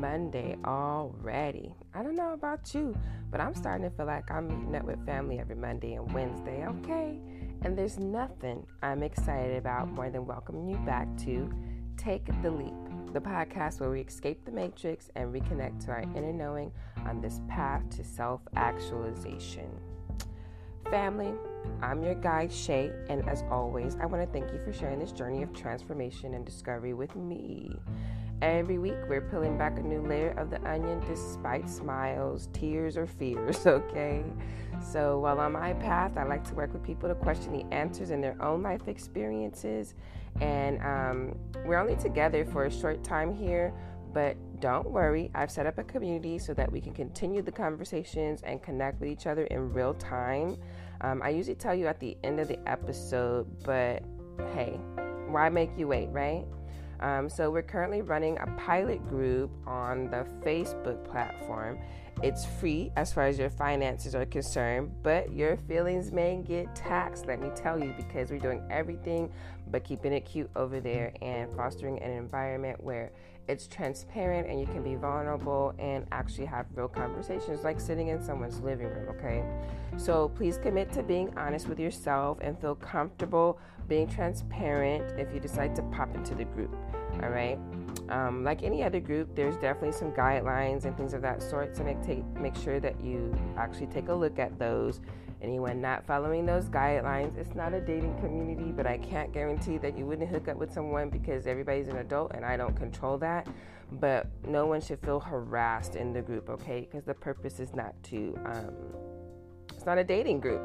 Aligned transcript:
Monday 0.00 0.56
already. 0.64 1.74
I 1.94 2.02
don't 2.02 2.16
know 2.16 2.32
about 2.32 2.74
you, 2.74 2.96
but 3.30 3.40
I'm 3.40 3.54
starting 3.54 3.88
to 3.88 3.94
feel 3.94 4.06
like 4.06 4.30
I'm 4.30 4.48
meeting 4.48 4.74
up 4.74 4.84
with 4.84 5.04
family 5.04 5.38
every 5.38 5.56
Monday 5.56 5.94
and 5.94 6.10
Wednesday, 6.12 6.66
okay? 6.66 7.20
And 7.62 7.76
there's 7.76 7.98
nothing 7.98 8.66
I'm 8.82 9.02
excited 9.02 9.58
about 9.58 9.92
more 9.92 10.08
than 10.08 10.26
welcoming 10.26 10.68
you 10.68 10.78
back 10.78 11.06
to 11.24 11.52
Take 11.98 12.26
the 12.42 12.50
Leap, 12.50 12.72
the 13.12 13.20
podcast 13.20 13.80
where 13.80 13.90
we 13.90 14.00
escape 14.00 14.44
the 14.46 14.52
matrix 14.52 15.10
and 15.16 15.34
reconnect 15.34 15.84
to 15.84 15.90
our 15.90 16.02
inner 16.16 16.32
knowing 16.32 16.72
on 17.04 17.20
this 17.20 17.40
path 17.48 17.82
to 17.90 18.02
self 18.02 18.40
actualization. 18.56 19.68
Family, 20.90 21.32
I'm 21.82 22.02
your 22.02 22.14
guide, 22.14 22.50
Shay, 22.50 22.90
and 23.10 23.28
as 23.28 23.44
always, 23.50 23.96
I 24.00 24.06
want 24.06 24.22
to 24.26 24.32
thank 24.32 24.50
you 24.52 24.60
for 24.64 24.72
sharing 24.72 24.98
this 24.98 25.12
journey 25.12 25.42
of 25.42 25.52
transformation 25.52 26.34
and 26.34 26.44
discovery 26.44 26.94
with 26.94 27.14
me. 27.14 27.76
Every 28.42 28.78
week, 28.78 28.96
we're 29.06 29.20
peeling 29.20 29.58
back 29.58 29.78
a 29.78 29.82
new 29.82 30.00
layer 30.00 30.30
of 30.38 30.48
the 30.48 30.66
onion 30.66 31.00
despite 31.06 31.68
smiles, 31.68 32.48
tears, 32.54 32.96
or 32.96 33.06
fears, 33.06 33.66
okay? 33.66 34.24
So, 34.80 35.18
while 35.18 35.38
on 35.40 35.52
my 35.52 35.74
path, 35.74 36.16
I 36.16 36.22
like 36.24 36.44
to 36.44 36.54
work 36.54 36.72
with 36.72 36.82
people 36.82 37.10
to 37.10 37.14
question 37.14 37.52
the 37.52 37.74
answers 37.74 38.10
in 38.10 38.22
their 38.22 38.42
own 38.42 38.62
life 38.62 38.88
experiences. 38.88 39.94
And 40.40 40.80
um, 40.80 41.38
we're 41.66 41.76
only 41.76 41.96
together 41.96 42.46
for 42.46 42.64
a 42.64 42.70
short 42.70 43.04
time 43.04 43.34
here, 43.34 43.74
but 44.14 44.38
don't 44.60 44.90
worry, 44.90 45.30
I've 45.34 45.50
set 45.50 45.66
up 45.66 45.76
a 45.76 45.84
community 45.84 46.38
so 46.38 46.54
that 46.54 46.72
we 46.72 46.80
can 46.80 46.94
continue 46.94 47.42
the 47.42 47.52
conversations 47.52 48.40
and 48.42 48.62
connect 48.62 49.00
with 49.00 49.10
each 49.10 49.26
other 49.26 49.44
in 49.44 49.70
real 49.74 49.92
time. 49.92 50.56
Um, 51.02 51.20
I 51.22 51.28
usually 51.28 51.56
tell 51.56 51.74
you 51.74 51.86
at 51.88 52.00
the 52.00 52.16
end 52.24 52.40
of 52.40 52.48
the 52.48 52.58
episode, 52.66 53.46
but 53.64 54.02
hey, 54.54 54.80
why 55.28 55.50
make 55.50 55.76
you 55.76 55.88
wait, 55.88 56.08
right? 56.08 56.46
Um, 57.00 57.28
so 57.28 57.50
we're 57.50 57.62
currently 57.62 58.02
running 58.02 58.38
a 58.38 58.46
pilot 58.58 59.06
group 59.08 59.50
on 59.66 60.10
the 60.10 60.26
Facebook 60.44 61.02
platform. 61.10 61.78
It's 62.22 62.44
free 62.44 62.92
as 62.96 63.14
far 63.14 63.24
as 63.24 63.38
your 63.38 63.48
finances 63.48 64.14
are 64.14 64.26
concerned, 64.26 64.92
but 65.02 65.32
your 65.32 65.56
feelings 65.56 66.12
may 66.12 66.36
get 66.46 66.74
taxed, 66.74 67.26
let 67.26 67.40
me 67.40 67.48
tell 67.54 67.82
you, 67.82 67.94
because 67.96 68.30
we're 68.30 68.38
doing 68.38 68.62
everything 68.70 69.32
but 69.70 69.84
keeping 69.84 70.12
it 70.12 70.26
cute 70.26 70.50
over 70.54 70.80
there 70.80 71.14
and 71.22 71.50
fostering 71.54 71.98
an 72.02 72.10
environment 72.10 72.82
where 72.82 73.10
it's 73.48 73.66
transparent 73.66 74.48
and 74.48 74.60
you 74.60 74.66
can 74.66 74.82
be 74.82 74.96
vulnerable 74.96 75.74
and 75.78 76.06
actually 76.12 76.44
have 76.44 76.66
real 76.74 76.88
conversations 76.88 77.64
like 77.64 77.80
sitting 77.80 78.08
in 78.08 78.22
someone's 78.22 78.60
living 78.60 78.88
room, 78.88 79.08
okay? 79.08 79.42
So 79.96 80.28
please 80.28 80.58
commit 80.58 80.92
to 80.92 81.02
being 81.02 81.32
honest 81.38 81.68
with 81.68 81.80
yourself 81.80 82.38
and 82.42 82.60
feel 82.60 82.74
comfortable 82.74 83.58
being 83.88 84.06
transparent 84.06 85.18
if 85.18 85.32
you 85.32 85.40
decide 85.40 85.74
to 85.76 85.82
pop 85.84 86.14
into 86.14 86.34
the 86.34 86.44
group, 86.44 86.76
all 87.22 87.30
right? 87.30 87.58
Um, 88.10 88.44
like 88.44 88.62
any 88.62 88.82
other 88.82 89.00
group, 89.00 89.34
there's 89.34 89.56
definitely 89.56 89.92
some 89.92 90.12
guidelines 90.12 90.84
and 90.84 90.96
things 90.96 91.14
of 91.14 91.22
that 91.22 91.42
sort. 91.42 91.76
So 91.76 91.84
make 91.84 92.02
take 92.02 92.24
make 92.40 92.56
sure 92.56 92.80
that 92.80 93.00
you 93.00 93.34
actually 93.56 93.86
take 93.86 94.08
a 94.08 94.14
look 94.14 94.38
at 94.38 94.58
those 94.58 95.00
Anyone 95.42 95.80
not 95.80 96.06
following 96.06 96.44
those 96.44 96.66
guidelines, 96.66 97.38
it's 97.38 97.54
not 97.54 97.72
a 97.72 97.80
dating 97.80 98.14
community, 98.18 98.72
but 98.72 98.86
I 98.86 98.98
can't 98.98 99.32
guarantee 99.32 99.78
that 99.78 99.96
you 99.96 100.04
wouldn't 100.04 100.28
hook 100.28 100.48
up 100.48 100.58
with 100.58 100.70
someone 100.70 101.08
because 101.08 101.46
everybody's 101.46 101.88
an 101.88 101.96
adult 101.96 102.32
and 102.34 102.44
I 102.44 102.58
don't 102.58 102.76
control 102.76 103.16
that. 103.18 103.46
But 103.92 104.26
no 104.46 104.66
one 104.66 104.82
should 104.82 105.00
feel 105.00 105.18
harassed 105.18 105.96
in 105.96 106.12
the 106.12 106.20
group, 106.20 106.50
okay? 106.50 106.80
Because 106.82 107.04
the 107.04 107.14
purpose 107.14 107.58
is 107.58 107.74
not 107.74 107.94
to, 108.04 108.38
um, 108.44 108.74
it's 109.74 109.86
not 109.86 109.96
a 109.96 110.04
dating 110.04 110.40
group. 110.40 110.62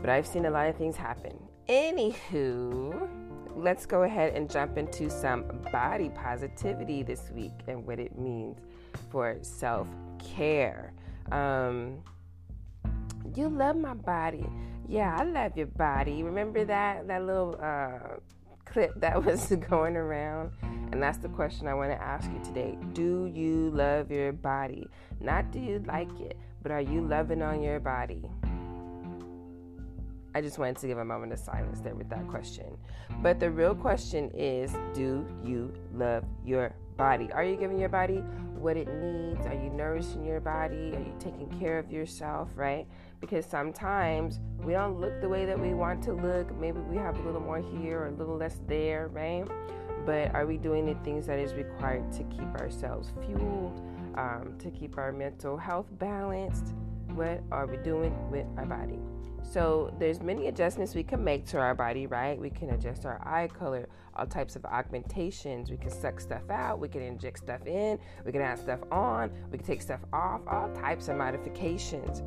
But 0.00 0.08
I've 0.08 0.26
seen 0.26 0.46
a 0.46 0.50
lot 0.50 0.68
of 0.68 0.76
things 0.76 0.96
happen. 0.96 1.36
Anywho, 1.68 3.08
let's 3.56 3.86
go 3.86 4.02
ahead 4.02 4.34
and 4.34 4.50
jump 4.50 4.76
into 4.76 5.08
some 5.10 5.44
body 5.72 6.08
positivity 6.10 7.02
this 7.02 7.30
week 7.30 7.52
and 7.66 7.86
what 7.86 7.98
it 7.98 8.18
means 8.18 8.58
for 9.10 9.36
self 9.42 9.88
care. 10.18 10.92
Um, 11.32 12.02
you 13.34 13.48
love 13.48 13.76
my 13.76 13.94
body. 13.94 14.46
Yeah, 14.88 15.16
I 15.18 15.24
love 15.24 15.56
your 15.56 15.66
body. 15.66 16.22
Remember 16.22 16.64
that 16.64 17.08
that 17.08 17.24
little 17.24 17.58
uh, 17.60 18.16
clip 18.64 18.92
that 19.00 19.24
was 19.24 19.46
going 19.68 19.96
around? 19.96 20.52
And 20.92 21.02
that's 21.02 21.18
the 21.18 21.28
question 21.28 21.66
I 21.66 21.74
want 21.74 21.90
to 21.90 22.00
ask 22.00 22.30
you 22.30 22.40
today. 22.44 22.78
Do 22.92 23.30
you 23.34 23.70
love 23.70 24.10
your 24.10 24.32
body? 24.32 24.86
Not 25.20 25.50
do 25.50 25.58
you 25.58 25.82
like 25.86 26.20
it, 26.20 26.36
but 26.62 26.70
are 26.70 26.80
you 26.80 27.00
loving 27.00 27.42
on 27.42 27.62
your 27.62 27.80
body? 27.80 28.22
I 30.34 30.40
just 30.40 30.58
wanted 30.58 30.76
to 30.78 30.86
give 30.86 30.98
a 30.98 31.04
moment 31.04 31.32
of 31.32 31.38
silence 31.38 31.80
there 31.80 31.94
with 31.94 32.08
that 32.10 32.26
question. 32.28 32.76
But 33.22 33.38
the 33.38 33.50
real 33.50 33.74
question 33.74 34.30
is 34.34 34.74
do 34.92 35.26
you 35.44 35.72
love 35.92 36.24
your 36.44 36.74
body? 36.96 37.30
Are 37.32 37.44
you 37.44 37.56
giving 37.56 37.78
your 37.78 37.88
body 37.88 38.16
what 38.58 38.76
it 38.76 38.88
needs? 38.88 39.46
Are 39.46 39.54
you 39.54 39.70
nourishing 39.70 40.24
your 40.24 40.40
body? 40.40 40.92
Are 40.94 41.00
you 41.00 41.14
taking 41.18 41.48
care 41.58 41.78
of 41.78 41.90
yourself, 41.90 42.48
right? 42.54 42.86
because 43.26 43.46
sometimes 43.46 44.38
we 44.62 44.74
don't 44.74 45.00
look 45.00 45.18
the 45.22 45.28
way 45.28 45.46
that 45.46 45.58
we 45.58 45.72
want 45.72 46.02
to 46.02 46.12
look. 46.12 46.54
Maybe 46.58 46.80
we 46.80 46.96
have 46.96 47.18
a 47.18 47.22
little 47.22 47.40
more 47.40 47.58
here 47.58 48.00
or 48.00 48.06
a 48.08 48.10
little 48.10 48.36
less 48.36 48.60
there, 48.68 49.08
right? 49.08 49.44
But 50.04 50.34
are 50.34 50.44
we 50.44 50.58
doing 50.58 50.84
the 50.84 50.94
things 51.04 51.26
that 51.26 51.38
is 51.38 51.54
required 51.54 52.12
to 52.12 52.24
keep 52.24 52.54
ourselves 52.60 53.12
fueled, 53.24 53.80
um, 54.16 54.56
to 54.58 54.70
keep 54.70 54.98
our 54.98 55.10
mental 55.10 55.56
health 55.56 55.86
balanced? 55.92 56.74
What 57.14 57.42
are 57.50 57.66
we 57.66 57.78
doing 57.78 58.14
with 58.30 58.44
our 58.58 58.66
body? 58.66 58.98
So 59.50 59.94
there's 59.98 60.20
many 60.20 60.48
adjustments 60.48 60.94
we 60.94 61.02
can 61.02 61.22
make 61.22 61.46
to 61.46 61.58
our 61.58 61.74
body, 61.74 62.06
right? 62.06 62.38
We 62.38 62.50
can 62.50 62.70
adjust 62.70 63.04
our 63.06 63.20
eye 63.26 63.48
color, 63.48 63.88
all 64.16 64.26
types 64.26 64.56
of 64.56 64.64
augmentations. 64.64 65.70
We 65.70 65.76
can 65.76 65.90
suck 65.90 66.18
stuff 66.18 66.50
out, 66.50 66.80
we 66.80 66.88
can 66.88 67.02
inject 67.02 67.38
stuff 67.38 67.66
in, 67.66 67.98
we 68.24 68.32
can 68.32 68.40
add 68.40 68.58
stuff 68.58 68.80
on, 68.90 69.30
we 69.52 69.58
can 69.58 69.66
take 69.66 69.82
stuff 69.82 70.00
off, 70.12 70.40
all 70.48 70.72
types 70.74 71.08
of 71.08 71.16
modifications. 71.16 72.22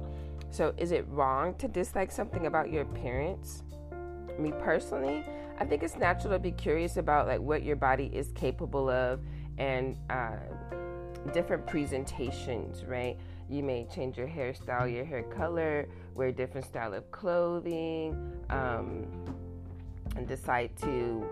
So, 0.50 0.74
is 0.78 0.92
it 0.92 1.06
wrong 1.10 1.56
to 1.56 1.68
dislike 1.68 2.12
something 2.12 2.46
about 2.46 2.72
your 2.72 2.84
appearance? 2.84 3.64
Me 4.40 4.54
personally, 4.60 5.26
I 5.60 5.66
think 5.66 5.84
it's 5.84 5.98
natural 5.98 6.34
to 6.34 6.40
be 6.40 6.52
curious 6.52 6.98
about 6.98 7.28
like 7.28 7.42
what 7.42 7.64
your 7.64 7.76
body 7.76 8.10
is 8.14 8.32
capable 8.34 8.90
of 8.90 9.20
and 9.58 9.98
uh, 10.10 10.38
different 11.34 11.66
presentations, 11.66 12.86
right? 12.86 13.18
You 13.50 13.64
may 13.64 13.88
change 13.94 14.18
your 14.18 14.28
hairstyle, 14.28 14.94
your 14.94 15.06
hair 15.06 15.24
color, 15.24 15.88
wear 16.16 16.28
a 16.28 16.32
different 16.32 16.66
style 16.66 16.94
of 16.94 17.10
clothing, 17.12 18.34
um, 18.50 19.08
and 20.16 20.28
decide 20.28 20.76
to 20.78 21.26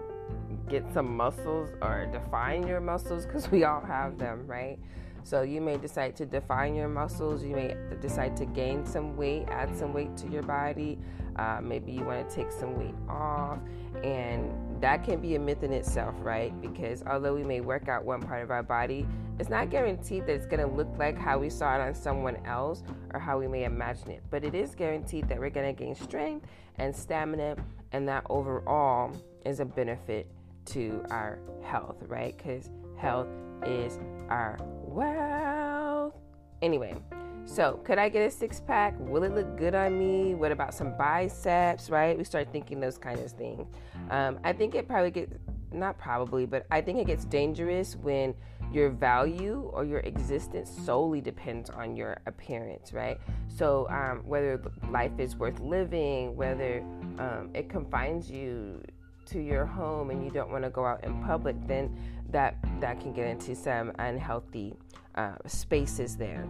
get 0.70 0.84
some 0.94 1.16
muscles 1.16 1.70
or 1.82 2.08
define 2.12 2.66
your 2.66 2.80
muscles 2.80 3.26
because 3.26 3.50
we 3.52 3.64
all 3.64 3.82
have 3.82 4.18
them, 4.18 4.48
right? 4.48 4.80
So 5.24 5.42
you 5.42 5.60
may 5.60 5.78
decide 5.78 6.16
to 6.18 6.26
define 6.26 6.76
your 6.76 6.88
muscles. 6.88 7.44
You 7.44 7.56
may 7.56 7.76
decide 8.00 8.38
to 8.38 8.46
gain 8.46 8.86
some 8.86 9.18
weight, 9.18 9.48
add 9.50 9.76
some 9.76 9.92
weight 9.92 10.16
to 10.18 10.28
your 10.28 10.44
body. 10.44 11.00
Uh, 11.36 11.60
maybe 11.64 11.92
you 11.92 12.06
want 12.06 12.30
to 12.30 12.36
take 12.36 12.52
some 12.52 12.78
weight 12.78 12.94
off. 13.10 13.58
And 14.04 14.54
that 14.82 15.04
can 15.04 15.20
be 15.20 15.36
a 15.36 15.40
myth 15.40 15.64
in 15.64 15.72
itself, 15.72 16.14
right? 16.20 16.54
Because 16.62 17.04
although 17.04 17.34
we 17.34 17.44
may 17.44 17.62
work 17.62 17.88
out 17.88 18.04
one 18.04 18.22
part 18.22 18.44
of 18.44 18.52
our 18.52 18.64
body, 18.64 19.08
it's 19.40 19.50
not 19.50 19.70
guaranteed 19.70 20.26
that 20.28 20.34
it's 20.34 20.46
going 20.46 20.60
to 20.60 20.76
look 20.76 20.88
like 20.98 21.18
how 21.18 21.38
we 21.40 21.50
saw 21.50 21.76
it 21.76 21.82
on 21.82 21.94
someone 21.94 22.38
else 22.46 22.84
or 23.14 23.20
how 23.20 23.40
we 23.40 23.48
may 23.48 23.64
imagine 23.64 24.12
it. 24.12 24.24
But 24.30 24.44
it 24.44 24.56
is 24.56 24.76
guaranteed 24.76 25.28
that 25.30 25.40
we're 25.40 25.50
going 25.50 25.74
to 25.74 25.84
gain 25.84 25.96
strength 25.96 26.48
and 26.78 26.96
stamina, 26.96 27.56
and 27.92 28.08
that 28.08 28.26
overall 28.30 29.12
is 29.46 29.60
a 29.60 29.66
benefit 29.66 30.28
to 30.66 31.04
our 31.10 31.40
health, 31.64 31.98
right? 32.08 32.36
Because 32.38 32.70
health 32.98 33.28
is 33.66 34.00
our 34.30 34.58
wealth. 34.62 36.14
Anyway, 36.62 36.96
so 37.46 37.80
could 37.84 37.98
I 37.98 38.10
get 38.10 38.28
a 38.28 38.32
six 38.32 38.60
pack? 38.60 38.96
Will 39.00 39.24
it 39.24 39.34
look 39.34 39.58
good 39.58 39.76
on 39.76 39.98
me? 39.98 40.34
What 40.36 40.52
about 40.52 40.74
some 40.74 40.98
biceps, 40.98 41.90
right? 41.90 42.18
We 42.18 42.24
start 42.24 42.52
thinking 42.52 42.80
those 42.80 42.98
kinds 42.98 43.22
of 43.22 43.32
things. 43.32 43.68
Um, 44.10 44.40
I 44.44 44.54
think 44.54 44.76
it 44.76 44.88
probably 44.88 45.12
gets, 45.12 45.34
not 45.72 45.98
probably, 45.98 46.46
but 46.46 46.66
I 46.72 46.82
think 46.82 47.00
it 47.00 47.08
gets 47.08 47.26
dangerous 47.26 47.96
when 47.96 48.34
your 48.72 48.90
value 48.90 49.70
or 49.74 49.86
your 49.86 50.00
existence 50.00 50.70
solely 50.86 51.22
depends 51.22 51.70
on 51.70 51.96
your 51.96 52.18
appearance, 52.26 52.94
right? 52.94 53.20
So, 53.48 53.88
um, 53.90 54.24
whether 54.26 54.62
life 54.90 55.12
is 55.18 55.36
worth 55.36 55.60
living, 55.60 56.36
whether 56.36 56.80
um, 57.20 57.52
it 57.54 57.70
confines 57.70 58.30
you 58.30 58.82
to 59.28 59.40
your 59.40 59.66
home 59.66 60.10
and 60.10 60.24
you 60.24 60.32
don't 60.32 60.52
want 60.52 60.64
to 60.64 60.70
go 60.70 60.86
out 60.86 61.04
in 61.04 61.24
public, 61.24 61.56
then 61.68 61.98
that 62.32 62.58
that 62.80 63.00
can 63.00 63.14
get 63.14 63.28
into 63.28 63.56
some 63.56 63.92
unhealthy 64.00 64.74
uh, 65.16 65.36
spaces 65.46 66.18
there. 66.18 66.48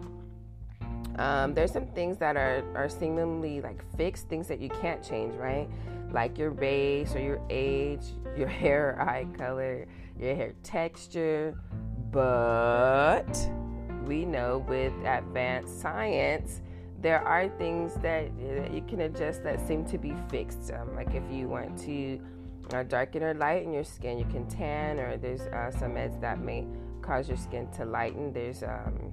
Um, 1.18 1.54
there's 1.54 1.72
some 1.72 1.86
things 1.86 2.18
that 2.18 2.36
are 2.36 2.62
are 2.74 2.88
seemingly 2.88 3.60
like 3.60 3.82
fixed, 3.96 4.28
things 4.28 4.48
that 4.48 4.60
you 4.60 4.68
can't 4.68 5.02
change, 5.02 5.34
right? 5.34 5.68
Like 6.10 6.38
your 6.38 6.50
race 6.50 7.14
or 7.14 7.20
your 7.20 7.40
age, 7.50 8.04
your 8.36 8.48
hair 8.48 8.90
or 8.90 9.00
eye 9.00 9.26
color, 9.36 9.86
your 10.18 10.34
hair 10.34 10.52
texture. 10.62 11.58
But 12.10 13.50
we 14.04 14.24
know 14.24 14.64
with 14.68 14.92
advanced 15.04 15.80
science, 15.80 16.60
there 17.00 17.20
are 17.20 17.48
things 17.58 17.94
that, 17.96 18.30
that 18.38 18.72
you 18.72 18.82
can 18.88 19.02
adjust 19.02 19.42
that 19.42 19.66
seem 19.66 19.84
to 19.86 19.98
be 19.98 20.14
fixed. 20.30 20.70
Um, 20.72 20.94
like 20.94 21.14
if 21.14 21.24
you 21.30 21.48
want 21.48 21.78
to 21.80 22.20
uh, 22.72 22.82
darken 22.82 23.22
or 23.22 23.34
lighten 23.34 23.72
your 23.72 23.84
skin. 23.84 24.18
You 24.18 24.24
can 24.26 24.46
tan, 24.48 24.98
or 24.98 25.16
there's 25.16 25.42
uh, 25.42 25.70
some 25.70 25.92
meds 25.92 26.20
that 26.20 26.40
may 26.40 26.66
cause 27.02 27.28
your 27.28 27.36
skin 27.36 27.68
to 27.76 27.84
lighten. 27.84 28.32
There's 28.32 28.62
um, 28.62 29.12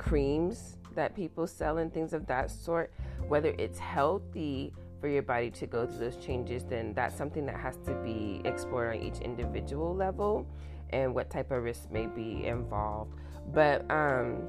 creams 0.00 0.78
that 0.94 1.14
people 1.14 1.46
sell 1.46 1.78
and 1.78 1.92
things 1.92 2.12
of 2.12 2.26
that 2.26 2.50
sort. 2.50 2.92
Whether 3.28 3.54
it's 3.58 3.78
healthy 3.78 4.72
for 5.00 5.08
your 5.08 5.22
body 5.22 5.50
to 5.50 5.66
go 5.66 5.86
through 5.86 5.98
those 5.98 6.16
changes, 6.16 6.64
then 6.64 6.94
that's 6.94 7.16
something 7.16 7.46
that 7.46 7.56
has 7.56 7.76
to 7.86 7.94
be 8.02 8.40
explored 8.44 8.96
on 8.96 9.02
each 9.02 9.18
individual 9.20 9.94
level 9.94 10.46
and 10.90 11.14
what 11.14 11.30
type 11.30 11.50
of 11.50 11.62
risk 11.62 11.90
may 11.90 12.06
be 12.06 12.46
involved. 12.46 13.14
But 13.52 13.88
um, 13.90 14.42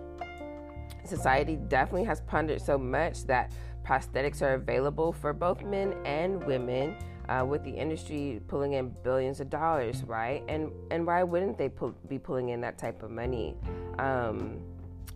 society 1.05 1.57
definitely 1.57 2.05
has 2.05 2.21
pondered 2.21 2.61
so 2.61 2.77
much 2.77 3.25
that 3.25 3.51
prosthetics 3.85 4.41
are 4.41 4.53
available 4.53 5.11
for 5.11 5.33
both 5.33 5.63
men 5.63 5.93
and 6.05 6.43
women. 6.45 6.95
Uh, 7.29 7.45
with 7.45 7.63
the 7.63 7.69
industry 7.69 8.41
pulling 8.49 8.73
in 8.73 8.89
billions 9.03 9.39
of 9.39 9.49
dollars, 9.49 10.03
right? 10.03 10.43
And 10.49 10.69
and 10.89 11.05
why 11.07 11.23
wouldn't 11.23 11.57
they 11.57 11.69
be 12.09 12.19
pulling 12.19 12.49
in 12.49 12.59
that 12.61 12.77
type 12.77 13.03
of 13.03 13.11
money? 13.11 13.55
Um, 13.99 14.57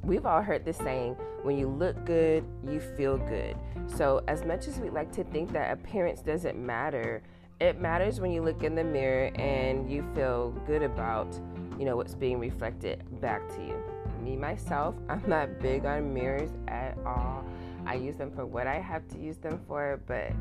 we've 0.06 0.26
all 0.26 0.42
heard 0.42 0.64
this 0.64 0.78
saying 0.78 1.16
when 1.44 1.58
you 1.58 1.68
look 1.68 2.06
good, 2.06 2.44
you 2.64 2.80
feel 2.80 3.18
good. 3.18 3.56
So, 3.88 4.24
as 4.28 4.44
much 4.46 4.68
as 4.68 4.80
we 4.80 4.90
like 4.90 5.12
to 5.14 5.24
think 5.26 5.52
that 5.54 5.72
appearance 5.72 6.22
doesn't 6.22 6.58
matter, 6.58 7.22
it 7.60 7.80
matters 7.80 8.20
when 8.20 8.32
you 8.32 8.42
look 8.42 8.64
in 8.64 8.76
the 8.76 8.84
mirror 8.84 9.32
and 9.36 9.90
you 9.90 10.06
feel 10.14 10.52
good 10.66 10.84
about, 10.84 11.40
you 11.80 11.86
know, 11.86 11.96
what's 11.96 12.16
being 12.16 12.40
reflected 12.40 13.04
back 13.22 13.48
to 13.56 13.62
you. 13.62 13.76
Me 14.22 14.36
myself, 14.36 14.96
I'm 15.10 15.24
not 15.28 15.60
big 15.60 15.86
on 15.86 16.14
mirrors 16.14 16.52
at 16.68 16.98
all. 17.06 17.46
I 17.86 17.96
use 17.96 18.16
them 18.16 18.32
for 18.32 18.46
what 18.46 18.68
I 18.68 18.80
have 18.80 19.08
to 19.10 19.20
use 19.20 19.38
them 19.38 19.62
for, 19.68 20.02
but 20.08 20.32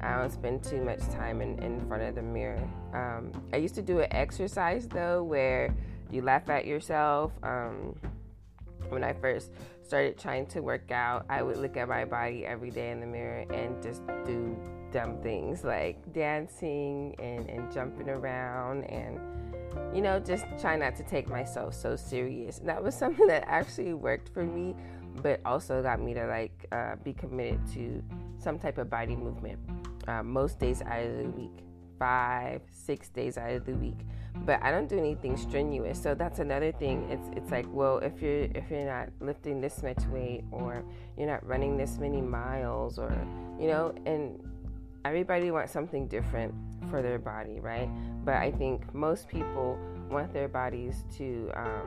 I 0.00 0.16
don't 0.16 0.32
spend 0.32 0.64
too 0.64 0.82
much 0.82 1.00
time 1.10 1.40
in, 1.40 1.58
in 1.60 1.80
front 1.86 2.02
of 2.02 2.14
the 2.14 2.22
mirror. 2.22 2.62
Um, 2.92 3.32
I 3.52 3.56
used 3.56 3.74
to 3.76 3.82
do 3.82 4.00
an 4.00 4.12
exercise 4.12 4.88
though 4.88 5.22
where 5.22 5.74
you 6.10 6.22
laugh 6.22 6.48
at 6.48 6.66
yourself. 6.66 7.32
Um, 7.42 7.96
when 8.92 9.02
I 9.02 9.14
first 9.14 9.50
started 9.82 10.18
trying 10.18 10.46
to 10.48 10.60
work 10.60 10.90
out, 10.90 11.24
I 11.28 11.42
would 11.42 11.56
look 11.56 11.76
at 11.76 11.88
my 11.88 12.04
body 12.04 12.46
every 12.46 12.70
day 12.70 12.90
in 12.90 13.00
the 13.00 13.06
mirror 13.06 13.44
and 13.50 13.82
just 13.82 14.02
do 14.24 14.56
dumb 14.92 15.20
things 15.22 15.64
like 15.64 16.12
dancing 16.12 17.16
and, 17.18 17.48
and 17.48 17.72
jumping 17.72 18.10
around 18.10 18.84
and 18.84 19.18
you 19.94 20.02
know 20.02 20.20
just 20.20 20.44
try 20.60 20.76
not 20.76 20.94
to 20.96 21.02
take 21.02 21.28
myself 21.28 21.74
so 21.74 21.96
serious. 21.96 22.58
That 22.58 22.82
was 22.82 22.94
something 23.02 23.26
that 23.26 23.44
actually 23.46 23.94
worked 23.94 24.28
for 24.28 24.44
me 24.44 24.74
but 25.22 25.40
also 25.44 25.82
got 25.82 26.00
me 26.00 26.14
to 26.14 26.26
like 26.26 26.66
uh, 26.72 26.96
be 27.02 27.12
committed 27.12 27.60
to 27.74 28.02
some 28.38 28.58
type 28.58 28.78
of 28.78 28.88
body 28.88 29.16
movement. 29.16 29.58
Uh, 30.08 30.22
most 30.22 30.58
days 30.58 30.82
out 30.82 31.02
of 31.02 31.16
the 31.18 31.28
week 31.30 31.64
five 31.98 32.60
six 32.70 33.08
days 33.10 33.38
out 33.38 33.52
of 33.52 33.64
the 33.64 33.74
week 33.74 34.00
but 34.44 34.62
I 34.62 34.70
don't 34.70 34.88
do 34.88 34.98
anything 34.98 35.36
strenuous. 35.36 36.02
So 36.02 36.14
that's 36.14 36.38
another 36.38 36.72
thing. 36.72 37.08
It's 37.10 37.28
it's 37.36 37.50
like, 37.50 37.66
well, 37.70 37.98
if 37.98 38.20
you're 38.20 38.48
if 38.54 38.70
you're 38.70 38.86
not 38.86 39.08
lifting 39.20 39.60
this 39.60 39.82
much 39.82 40.02
weight 40.10 40.44
or 40.50 40.84
you're 41.16 41.28
not 41.28 41.46
running 41.46 41.76
this 41.76 41.98
many 41.98 42.20
miles 42.20 42.98
or 42.98 43.12
you 43.60 43.68
know, 43.68 43.94
and 44.06 44.42
everybody 45.04 45.50
wants 45.50 45.72
something 45.72 46.06
different 46.08 46.54
for 46.90 47.02
their 47.02 47.18
body, 47.18 47.60
right? 47.60 47.88
But 48.24 48.36
I 48.36 48.50
think 48.52 48.92
most 48.94 49.28
people 49.28 49.78
want 50.10 50.32
their 50.32 50.48
bodies 50.48 51.04
to 51.16 51.50
um, 51.54 51.86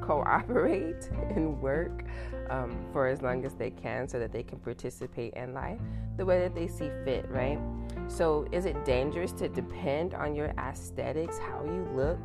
cooperate 0.00 1.10
and 1.34 1.60
work 1.60 2.04
um, 2.50 2.76
for 2.92 3.08
as 3.08 3.22
long 3.22 3.44
as 3.44 3.54
they 3.54 3.70
can 3.70 4.08
so 4.08 4.18
that 4.18 4.32
they 4.32 4.42
can 4.42 4.58
participate 4.58 5.34
in 5.34 5.54
life 5.54 5.80
the 6.16 6.24
way 6.24 6.40
that 6.40 6.54
they 6.54 6.68
see 6.68 6.90
fit, 7.04 7.26
right? 7.28 7.58
So, 8.08 8.46
is 8.52 8.66
it 8.66 8.84
dangerous 8.84 9.32
to 9.32 9.48
depend 9.48 10.14
on 10.14 10.34
your 10.34 10.48
aesthetics, 10.58 11.38
how 11.38 11.64
you 11.64 11.88
look, 11.94 12.18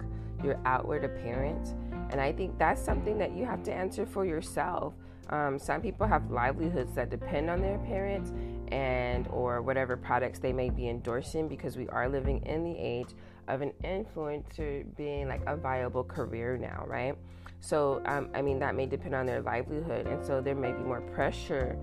your 0.44 0.60
outward 0.66 1.06
appearance? 1.06 1.74
And 2.12 2.20
I 2.20 2.32
think 2.32 2.58
that's 2.58 2.82
something 2.82 3.18
that 3.18 3.36
you 3.36 3.46
have 3.46 3.64
to 3.64 3.74
answer 3.74 4.06
for 4.06 4.26
yourself. 4.26 4.94
Um, 5.30 5.60
some 5.60 5.82
people 5.82 6.08
have 6.08 6.32
livelihoods 6.32 6.94
that 6.96 7.10
depend 7.10 7.50
on 7.50 7.62
their 7.62 7.76
appearance 7.76 8.34
and 8.72 9.28
or 9.28 9.62
whatever 9.62 9.96
products 9.96 10.40
they 10.40 10.54
may 10.54 10.70
be 10.70 10.90
endorsing 10.90 11.48
because 11.48 11.78
we 11.78 11.88
are 11.90 12.10
living 12.10 12.44
in 12.46 12.64
the 12.64 12.78
age 12.78 13.10
of 13.48 13.62
an 13.62 13.72
influencer 13.84 14.86
being 14.96 15.28
like 15.28 15.42
a 15.48 15.56
viable 15.56 16.04
career 16.04 16.58
now, 16.58 16.84
right? 16.88 17.16
So, 17.62 18.02
um, 18.06 18.30
I 18.34 18.42
mean, 18.42 18.60
that 18.60 18.76
may 18.76 18.86
depend 18.86 19.16
on 19.16 19.26
their 19.26 19.42
livelihood, 19.42 20.08
and 20.08 20.26
so 20.26 20.42
there 20.42 20.56
may 20.56 20.72
be 20.72 20.84
more 20.84 21.02
pressure 21.02 21.78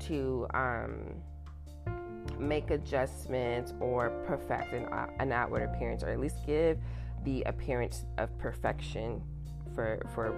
to 0.00 0.46
um, 0.52 1.14
make 2.38 2.70
adjustments 2.70 3.72
or 3.80 4.10
perfect 4.26 4.72
an, 4.72 4.86
uh, 4.86 5.06
an 5.18 5.32
outward 5.32 5.62
appearance, 5.62 6.02
or 6.02 6.10
at 6.10 6.20
least 6.20 6.36
give 6.46 6.78
the 7.24 7.42
appearance 7.44 8.04
of 8.18 8.36
perfection 8.38 9.22
for 9.74 10.04
for 10.14 10.34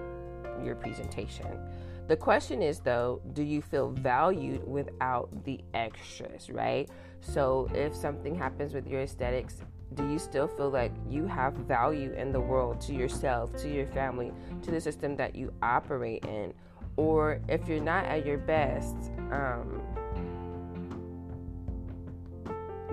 your 0.63 0.75
presentation. 0.75 1.59
The 2.07 2.15
question 2.15 2.61
is 2.61 2.79
though, 2.79 3.21
do 3.33 3.41
you 3.43 3.61
feel 3.61 3.89
valued 3.89 4.65
without 4.67 5.43
the 5.43 5.59
extras, 5.73 6.49
right? 6.49 6.87
So 7.19 7.67
if 7.73 7.95
something 7.95 8.35
happens 8.35 8.73
with 8.73 8.87
your 8.87 9.01
aesthetics, 9.01 9.61
do 9.95 10.07
you 10.09 10.19
still 10.19 10.47
feel 10.47 10.69
like 10.69 10.91
you 11.09 11.25
have 11.25 11.53
value 11.53 12.11
in 12.13 12.31
the 12.31 12.39
world 12.39 12.81
to 12.81 12.93
yourself, 12.93 13.55
to 13.57 13.69
your 13.69 13.87
family, 13.87 14.31
to 14.61 14.71
the 14.71 14.81
system 14.81 15.15
that 15.15 15.35
you 15.35 15.51
operate 15.61 16.25
in? 16.25 16.53
Or 16.97 17.39
if 17.47 17.67
you're 17.67 17.81
not 17.81 18.05
at 18.05 18.25
your 18.25 18.37
best, 18.37 18.95
um, 19.31 19.81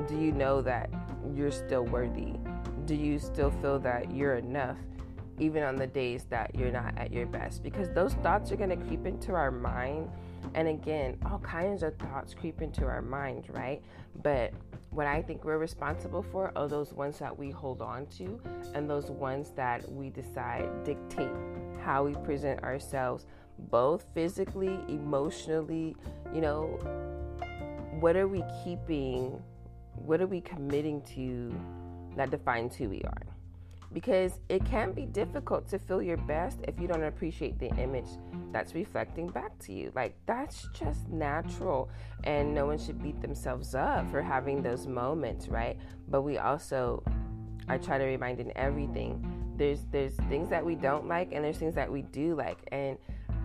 do 0.08 0.18
you 0.18 0.32
know 0.32 0.62
that 0.62 0.90
you're 1.34 1.50
still 1.50 1.84
worthy? 1.84 2.34
Do 2.86 2.94
you 2.94 3.18
still 3.18 3.50
feel 3.50 3.78
that 3.80 4.14
you're 4.14 4.36
enough? 4.36 4.78
even 5.38 5.62
on 5.62 5.76
the 5.76 5.86
days 5.86 6.24
that 6.30 6.54
you're 6.54 6.70
not 6.70 6.96
at 6.96 7.12
your 7.12 7.26
best 7.26 7.62
because 7.62 7.88
those 7.90 8.14
thoughts 8.14 8.52
are 8.52 8.56
going 8.56 8.70
to 8.70 8.76
creep 8.76 9.06
into 9.06 9.32
our 9.32 9.50
mind 9.50 10.08
and 10.54 10.68
again 10.68 11.16
all 11.26 11.38
kinds 11.38 11.82
of 11.82 11.96
thoughts 11.96 12.34
creep 12.34 12.60
into 12.60 12.84
our 12.84 13.02
mind 13.02 13.46
right 13.50 13.82
but 14.22 14.52
what 14.92 15.06
i 15.06 15.22
think 15.22 15.44
we're 15.44 15.58
responsible 15.58 16.22
for 16.22 16.52
are 16.54 16.68
those 16.68 16.92
ones 16.92 17.18
that 17.18 17.36
we 17.36 17.50
hold 17.50 17.80
on 17.80 18.06
to 18.06 18.38
and 18.74 18.88
those 18.88 19.10
ones 19.10 19.50
that 19.56 19.90
we 19.90 20.10
decide 20.10 20.68
dictate 20.84 21.32
how 21.82 22.04
we 22.04 22.14
present 22.16 22.62
ourselves 22.62 23.26
both 23.70 24.04
physically 24.14 24.78
emotionally 24.88 25.96
you 26.34 26.40
know 26.40 26.64
what 28.00 28.16
are 28.16 28.28
we 28.28 28.44
keeping 28.62 29.42
what 29.94 30.20
are 30.20 30.26
we 30.26 30.40
committing 30.40 31.00
to 31.02 31.54
that 32.16 32.30
defines 32.30 32.76
who 32.76 32.88
we 32.88 33.00
are 33.02 33.31
because 33.92 34.40
it 34.48 34.64
can 34.64 34.92
be 34.92 35.06
difficult 35.06 35.68
to 35.68 35.78
feel 35.78 36.02
your 36.02 36.16
best 36.16 36.58
if 36.66 36.80
you 36.80 36.86
don't 36.86 37.04
appreciate 37.04 37.58
the 37.58 37.68
image 37.76 38.06
that's 38.52 38.74
reflecting 38.74 39.28
back 39.28 39.58
to 39.60 39.72
you. 39.72 39.92
Like, 39.94 40.16
that's 40.26 40.68
just 40.72 41.08
natural, 41.08 41.90
and 42.24 42.54
no 42.54 42.66
one 42.66 42.78
should 42.78 43.02
beat 43.02 43.20
themselves 43.20 43.74
up 43.74 44.10
for 44.10 44.22
having 44.22 44.62
those 44.62 44.86
moments, 44.86 45.48
right? 45.48 45.78
But 46.08 46.22
we 46.22 46.38
also, 46.38 47.02
I 47.68 47.78
try 47.78 47.98
to 47.98 48.04
remind 48.04 48.40
in 48.40 48.56
everything, 48.56 49.28
there's 49.56 49.84
there's 49.90 50.14
things 50.28 50.48
that 50.48 50.64
we 50.64 50.74
don't 50.74 51.06
like, 51.06 51.32
and 51.32 51.44
there's 51.44 51.58
things 51.58 51.74
that 51.74 51.90
we 51.90 52.02
do 52.02 52.34
like, 52.34 52.58
and 52.72 52.96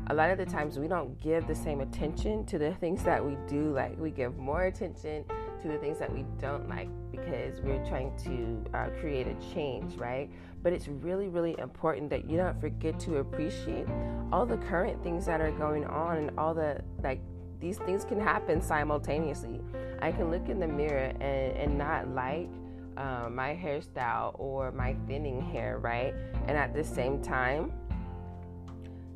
a 0.09 0.13
lot 0.13 0.29
of 0.29 0.37
the 0.37 0.45
times 0.45 0.79
we 0.79 0.87
don't 0.87 1.19
give 1.21 1.47
the 1.47 1.55
same 1.55 1.81
attention 1.81 2.45
to 2.45 2.57
the 2.57 2.73
things 2.75 3.03
that 3.03 3.23
we 3.23 3.37
do 3.47 3.73
like. 3.73 3.99
We 3.99 4.09
give 4.09 4.37
more 4.37 4.63
attention 4.63 5.25
to 5.67 5.73
the 5.73 5.79
things 5.79 5.99
that 5.99 6.11
we 6.11 6.25
don't 6.39 6.67
like 6.69 6.89
because 7.11 7.61
we're 7.61 7.83
trying 7.85 8.11
to 8.23 8.77
uh, 8.77 8.89
create 8.99 9.27
a 9.27 9.53
change, 9.53 9.95
right? 9.95 10.29
But 10.63 10.73
it's 10.73 10.87
really, 10.87 11.27
really 11.27 11.55
important 11.59 12.09
that 12.09 12.29
you 12.29 12.37
don't 12.37 12.59
forget 12.59 12.99
to 13.01 13.17
appreciate 13.17 13.85
all 14.31 14.45
the 14.45 14.57
current 14.57 15.01
things 15.03 15.25
that 15.25 15.41
are 15.41 15.51
going 15.51 15.85
on 15.85 16.17
and 16.17 16.31
all 16.37 16.53
the 16.53 16.81
like. 17.03 17.21
These 17.59 17.79
things 17.79 18.05
can 18.05 18.19
happen 18.19 18.61
simultaneously. 18.61 19.61
I 19.99 20.11
can 20.11 20.29
look 20.29 20.47
in 20.47 20.59
the 20.59 20.67
mirror 20.67 21.11
and, 21.19 21.57
and 21.57 21.77
not 21.77 22.07
like 22.13 22.49
uh, 22.97 23.29
my 23.31 23.55
hairstyle 23.55 24.39
or 24.39 24.71
my 24.71 24.95
thinning 25.07 25.41
hair, 25.41 25.79
right? 25.79 26.13
And 26.47 26.55
at 26.55 26.75
the 26.75 26.83
same 26.83 27.19
time, 27.19 27.71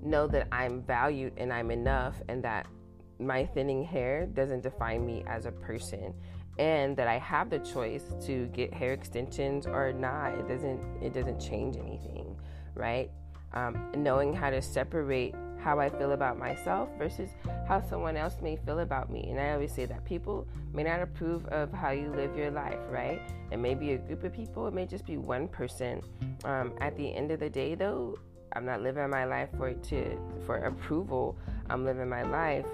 know 0.02 0.26
that 0.26 0.48
I'm 0.52 0.82
valued 0.82 1.34
and 1.38 1.54
I'm 1.54 1.70
enough 1.70 2.16
and 2.30 2.44
that 2.44 2.66
my 3.20 3.46
thinning 3.46 3.84
hair 3.84 4.26
doesn't 4.26 4.64
define 4.64 5.06
me 5.06 5.24
as 5.28 5.46
a 5.46 5.52
person 5.52 6.14
and 6.58 6.96
that 6.98 7.08
I 7.08 7.18
have 7.18 7.50
the 7.50 7.60
choice 7.60 8.04
to 8.26 8.48
get 8.48 8.74
hair 8.74 8.94
extensions 8.94 9.66
or 9.66 9.94
not. 9.94 10.34
It 10.34 10.48
doesn't 10.48 10.82
it 11.02 11.14
doesn't 11.14 11.40
change 11.40 11.78
anything, 11.78 12.36
right? 12.76 13.10
Um, 13.54 13.92
knowing 13.98 14.34
how 14.34 14.50
to 14.50 14.62
separate 14.62 15.36
how 15.60 15.80
I 15.80 15.90
feel 15.90 16.14
about 16.14 16.40
myself 16.40 16.90
versus 16.98 17.30
how 17.68 17.82
someone 17.82 18.18
else 18.18 18.38
may 18.42 18.56
feel 18.56 18.80
about 18.80 19.12
me. 19.12 19.30
And 19.30 19.40
I 19.40 19.52
always 19.52 19.72
say 19.72 19.86
that 19.86 20.04
people 20.06 20.48
may 20.74 20.84
not 20.84 21.02
approve 21.02 21.46
of 21.48 21.72
how 21.72 21.92
you 21.92 22.10
live 22.10 22.36
your 22.36 22.50
life, 22.50 22.80
right? 22.90 23.22
It 23.52 23.58
may 23.58 23.76
be 23.76 23.92
a 23.94 23.98
group 23.98 24.24
of 24.24 24.34
people, 24.34 24.68
it 24.68 24.74
may 24.74 24.86
just 24.86 25.06
be 25.06 25.18
one 25.18 25.48
person. 25.48 26.02
Um, 26.44 26.74
at 26.80 26.98
the 26.98 27.14
end 27.14 27.32
of 27.32 27.40
the 27.40 27.50
day, 27.50 27.76
though, 27.76 28.18
I'm 28.54 28.66
not 28.66 28.82
living 28.82 29.08
my 29.10 29.26
life 29.26 29.50
for 29.58 29.72
to 29.72 30.20
for 30.46 30.58
approval. 30.58 31.38
I'm 31.70 31.86
living 31.86 32.10
my 32.10 32.24
life 32.24 32.66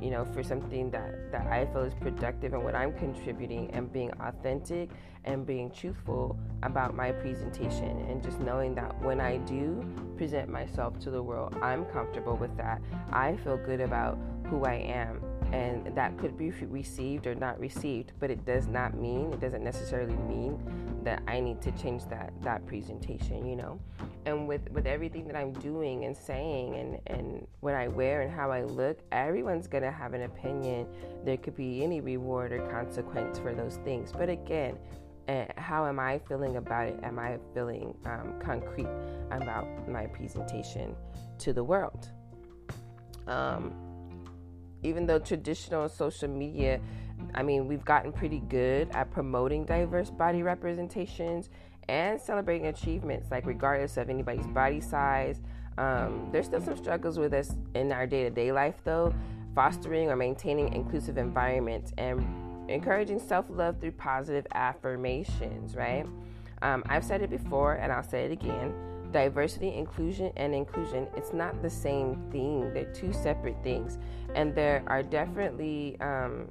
you 0.00 0.10
know, 0.10 0.24
for 0.24 0.42
something 0.42 0.90
that, 0.90 1.30
that 1.32 1.46
I 1.46 1.66
feel 1.66 1.82
is 1.82 1.94
productive 1.94 2.52
and 2.52 2.64
what 2.64 2.74
I'm 2.74 2.92
contributing 2.92 3.70
and 3.72 3.92
being 3.92 4.10
authentic 4.20 4.90
and 5.24 5.46
being 5.46 5.70
truthful 5.70 6.36
about 6.62 6.94
my 6.94 7.12
presentation 7.12 8.04
and 8.08 8.22
just 8.22 8.40
knowing 8.40 8.74
that 8.74 9.00
when 9.02 9.20
I 9.20 9.38
do 9.38 9.84
present 10.16 10.48
myself 10.48 10.98
to 11.00 11.10
the 11.10 11.22
world, 11.22 11.54
I'm 11.62 11.84
comfortable 11.86 12.36
with 12.36 12.56
that. 12.56 12.82
I 13.12 13.36
feel 13.44 13.56
good 13.56 13.80
about 13.80 14.18
who 14.48 14.64
I 14.64 14.74
am 14.74 15.22
and 15.52 15.94
that 15.94 16.16
could 16.18 16.36
be 16.38 16.50
received 16.50 17.26
or 17.26 17.34
not 17.34 17.58
received 17.60 18.12
but 18.18 18.30
it 18.30 18.44
does 18.46 18.66
not 18.66 18.94
mean 18.94 19.32
it 19.32 19.40
doesn't 19.40 19.62
necessarily 19.62 20.16
mean 20.16 20.58
that 21.04 21.22
i 21.26 21.38
need 21.38 21.60
to 21.60 21.70
change 21.72 22.04
that 22.06 22.32
that 22.40 22.64
presentation 22.66 23.46
you 23.46 23.56
know? 23.56 23.78
And 24.24 24.46
with 24.46 24.70
with 24.70 24.86
everything 24.86 25.26
that 25.26 25.36
i'm 25.36 25.52
doing 25.52 26.04
and 26.04 26.16
saying 26.16 26.76
and 26.76 27.00
and 27.08 27.46
what 27.60 27.74
i 27.74 27.88
wear 27.88 28.22
and 28.22 28.30
how 28.32 28.50
i 28.50 28.62
look 28.62 29.00
everyone's 29.10 29.68
to 29.68 29.90
have 29.90 30.14
an 30.14 30.22
opinion. 30.22 30.86
There 31.24 31.36
could 31.36 31.56
be 31.56 31.82
any 31.82 32.00
reward 32.00 32.52
or 32.52 32.66
consequence 32.68 33.38
for 33.38 33.54
those 33.54 33.76
things. 33.84 34.12
But 34.12 34.28
again 34.28 34.78
uh, 35.28 35.44
how 35.56 35.86
am 35.86 35.98
i 36.00 36.18
feeling 36.28 36.56
about 36.56 36.88
it? 36.88 37.00
Am 37.02 37.18
i 37.18 37.38
feeling 37.54 37.94
um, 38.04 38.34
concrete 38.40 38.88
about 39.30 39.66
my 39.88 40.06
presentation 40.06 40.96
to 41.38 41.52
the 41.52 41.62
world? 41.62 42.08
Um, 43.26 43.91
even 44.82 45.06
though 45.06 45.18
traditional 45.18 45.88
social 45.88 46.28
media, 46.28 46.80
I 47.34 47.42
mean, 47.42 47.68
we've 47.68 47.84
gotten 47.84 48.12
pretty 48.12 48.40
good 48.48 48.90
at 48.92 49.10
promoting 49.10 49.64
diverse 49.64 50.10
body 50.10 50.42
representations 50.42 51.50
and 51.88 52.20
celebrating 52.20 52.66
achievements, 52.66 53.30
like 53.30 53.46
regardless 53.46 53.96
of 53.96 54.10
anybody's 54.10 54.46
body 54.46 54.80
size. 54.80 55.40
Um, 55.78 56.28
there's 56.32 56.46
still 56.46 56.60
some 56.60 56.76
struggles 56.76 57.18
with 57.18 57.32
us 57.32 57.54
in 57.74 57.92
our 57.92 58.06
day 58.06 58.24
to 58.24 58.30
day 58.30 58.52
life, 58.52 58.76
though, 58.84 59.14
fostering 59.54 60.10
or 60.10 60.16
maintaining 60.16 60.72
inclusive 60.72 61.16
environments 61.16 61.92
and 61.98 62.24
encouraging 62.70 63.18
self 63.18 63.46
love 63.48 63.80
through 63.80 63.92
positive 63.92 64.46
affirmations, 64.54 65.74
right? 65.74 66.06
Um, 66.60 66.84
I've 66.86 67.04
said 67.04 67.22
it 67.22 67.30
before 67.30 67.74
and 67.74 67.90
I'll 67.92 68.04
say 68.04 68.24
it 68.24 68.32
again 68.32 68.72
diversity, 69.12 69.74
inclusion, 69.74 70.32
and 70.36 70.54
inclusion, 70.54 71.06
it's 71.16 71.32
not 71.32 71.62
the 71.62 71.70
same 71.70 72.16
thing. 72.32 72.72
They're 72.72 72.92
two 72.92 73.12
separate 73.12 73.62
things. 73.62 73.98
And 74.34 74.54
there 74.54 74.82
are 74.86 75.02
definitely 75.02 76.00
um, 76.00 76.48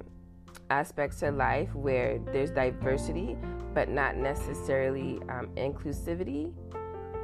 aspects 0.70 1.20
to 1.20 1.30
life 1.30 1.74
where 1.74 2.18
there's 2.32 2.50
diversity, 2.50 3.36
but 3.74 3.88
not 3.88 4.16
necessarily 4.16 5.20
um, 5.28 5.48
inclusivity. 5.56 6.52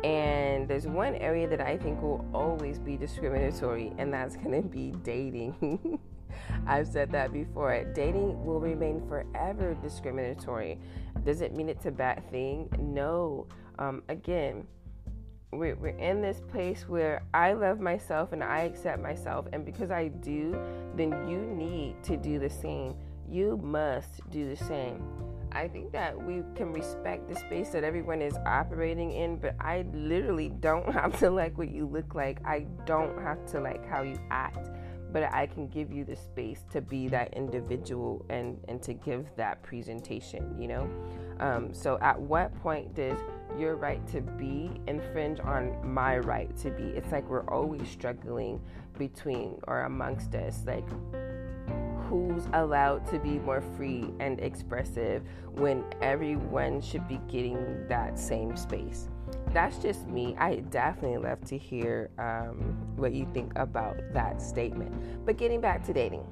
And 0.05 0.69
there's 0.69 0.87
one 0.87 1.17
area 1.17 1.49
that 1.49 1.61
I 1.61 1.77
think 1.77 2.01
will 2.01 2.25
always 2.33 2.79
be 2.79 2.97
discriminatory, 2.97 3.93
and 3.99 4.13
that's 4.13 4.37
going 4.43 4.63
to 4.63 4.69
be 4.69 4.93
dating. 5.03 5.99
I've 6.67 6.87
said 6.87 7.11
that 7.13 7.33
before. 7.33 7.85
Dating 7.95 8.45
will 8.45 8.61
remain 8.61 9.07
forever 9.09 9.77
discriminatory. 9.83 10.79
Does 11.25 11.41
it 11.41 11.55
mean 11.55 11.69
it's 11.69 11.87
a 11.87 11.91
bad 11.91 12.29
thing? 12.31 12.69
No. 12.79 13.47
Um, 13.79 14.03
again, 14.09 14.67
we're, 15.53 15.77
we're 15.77 15.99
in 15.99 16.21
this 16.21 16.41
place 16.41 16.89
where 16.89 17.23
I 17.33 17.55
love 17.55 17.81
myself 17.81 18.33
and 18.33 18.45
I 18.45 18.61
accept 18.61 19.03
myself. 19.03 19.47
And 19.53 19.65
because 19.65 19.91
I 19.91 20.09
do, 20.09 20.59
then 20.95 21.29
you 21.29 21.39
need 21.39 22.03
to 22.05 22.17
do 22.17 22.39
the 22.39 22.51
same. 22.51 22.95
You 23.31 23.57
must 23.63 24.29
do 24.31 24.49
the 24.49 24.57
same. 24.57 25.03
I 25.53 25.67
think 25.67 25.93
that 25.93 26.17
we 26.17 26.43
can 26.55 26.73
respect 26.73 27.29
the 27.29 27.35
space 27.35 27.71
that 27.71 27.83
everyone 27.83 28.21
is 28.21 28.37
operating 28.45 29.13
in, 29.13 29.37
but 29.37 29.55
I 29.61 29.87
literally 29.95 30.51
don't 30.61 30.93
have 30.93 31.19
to 31.21 31.31
like 31.31 31.57
what 31.57 31.71
you 31.71 31.87
look 31.87 32.15
like. 32.15 32.41
I 32.45 32.67
don't 32.85 33.19
have 33.23 33.47
to 33.53 33.61
like 33.61 33.89
how 33.89 34.03
you 34.03 34.19
act, 34.31 34.71
but 35.13 35.23
I 35.33 35.47
can 35.47 35.69
give 35.69 35.91
you 35.91 36.05
the 36.05 36.17
space 36.17 36.65
to 36.73 36.83
be 36.83 37.09
that 37.09 37.33
individual 37.35 38.27
and 38.29 38.59
and 38.69 38.83
to 38.83 38.93
give 38.93 39.27
that 39.37 39.63
presentation. 39.63 40.55
You 40.61 40.69
know, 40.69 40.91
um, 41.41 41.73
so 41.73 41.99
at 42.03 42.21
what 42.21 42.55
point 42.61 42.95
does 42.95 43.19
your 43.57 43.77
right 43.77 44.07
to 44.09 44.21
be 44.21 44.71
infringe 44.87 45.41
on 45.41 45.77
my 45.85 46.19
right 46.19 46.57
to 46.59 46.71
be. 46.71 46.85
It's 46.85 47.13
like 47.13 47.29
we're 47.29 47.49
always 47.49 47.89
struggling 47.89 48.61
between 48.99 49.61
or 49.67 49.83
amongst 49.83 50.35
us, 50.35 50.65
like 50.67 50.89
who's 52.09 52.47
allowed 52.55 53.07
to 53.11 53.19
be 53.19 53.39
more 53.39 53.61
free 53.77 54.11
and 54.19 54.41
expressive 54.41 55.23
when 55.53 55.85
everyone 56.01 56.81
should 56.81 57.07
be 57.07 57.21
getting 57.29 57.87
that 57.89 58.19
same 58.19 58.57
space. 58.57 59.09
That's 59.53 59.79
just 59.79 60.07
me. 60.09 60.35
I 60.39 60.57
definitely 60.57 61.19
love 61.19 61.45
to 61.47 61.59
hear 61.59 62.11
um, 62.19 62.77
what 62.97 63.13
you 63.13 63.27
think 63.33 63.53
about 63.57 63.97
that 64.13 64.41
statement. 64.41 65.27
But 65.27 65.37
getting 65.37 65.61
back 65.61 65.85
to 65.85 65.93
dating, 65.93 66.27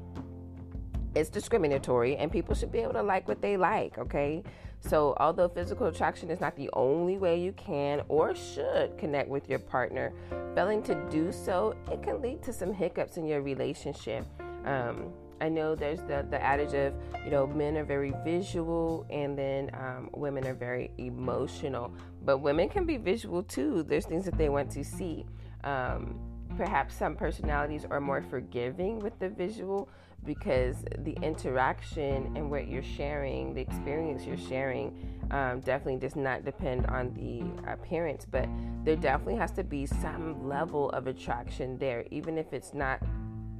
it's 1.14 1.30
discriminatory 1.30 2.16
and 2.16 2.30
people 2.30 2.54
should 2.54 2.72
be 2.72 2.78
able 2.78 2.92
to 2.94 3.02
like 3.02 3.26
what 3.26 3.40
they 3.40 3.56
like, 3.56 3.98
okay? 3.98 4.42
So, 4.80 5.16
although 5.18 5.48
physical 5.48 5.88
attraction 5.88 6.30
is 6.30 6.40
not 6.40 6.54
the 6.56 6.70
only 6.72 7.18
way 7.18 7.40
you 7.40 7.52
can 7.52 8.02
or 8.08 8.34
should 8.34 8.96
connect 8.98 9.28
with 9.28 9.48
your 9.48 9.58
partner, 9.58 10.12
failing 10.54 10.82
to 10.84 10.94
do 11.10 11.32
so, 11.32 11.74
it 11.90 12.02
can 12.02 12.22
lead 12.22 12.42
to 12.44 12.52
some 12.52 12.72
hiccups 12.72 13.16
in 13.16 13.26
your 13.26 13.42
relationship. 13.42 14.24
Um, 14.64 15.12
I 15.40 15.48
know 15.48 15.74
there's 15.74 16.00
the, 16.02 16.26
the 16.30 16.42
adage 16.42 16.72
of, 16.74 16.94
you 17.24 17.30
know, 17.30 17.46
men 17.46 17.76
are 17.76 17.84
very 17.84 18.12
visual 18.24 19.06
and 19.10 19.36
then 19.36 19.70
um, 19.74 20.08
women 20.14 20.46
are 20.46 20.54
very 20.54 20.90
emotional. 20.98 21.92
But 22.24 22.38
women 22.38 22.68
can 22.68 22.86
be 22.86 22.96
visual 22.96 23.42
too. 23.42 23.82
There's 23.82 24.06
things 24.06 24.24
that 24.24 24.38
they 24.38 24.48
want 24.48 24.70
to 24.70 24.84
see. 24.84 25.26
Um, 25.64 26.18
perhaps 26.56 26.94
some 26.94 27.16
personalities 27.16 27.84
are 27.90 28.00
more 28.00 28.22
forgiving 28.22 28.98
with 29.00 29.18
the 29.18 29.28
visual 29.28 29.88
because 30.24 30.84
the 30.98 31.16
interaction 31.22 32.32
and 32.36 32.50
what 32.50 32.68
you're 32.68 32.82
sharing, 32.82 33.54
the 33.54 33.60
experience 33.60 34.24
you're 34.24 34.36
sharing, 34.36 35.16
um, 35.30 35.60
definitely 35.60 35.98
does 35.98 36.16
not 36.16 36.44
depend 36.44 36.86
on 36.86 37.12
the 37.14 37.70
appearance, 37.70 38.26
but 38.28 38.48
there 38.84 38.96
definitely 38.96 39.36
has 39.36 39.52
to 39.52 39.64
be 39.64 39.86
some 39.86 40.48
level 40.48 40.90
of 40.90 41.06
attraction 41.06 41.78
there, 41.78 42.04
even 42.10 42.38
if 42.38 42.52
it's 42.52 42.74
not 42.74 43.00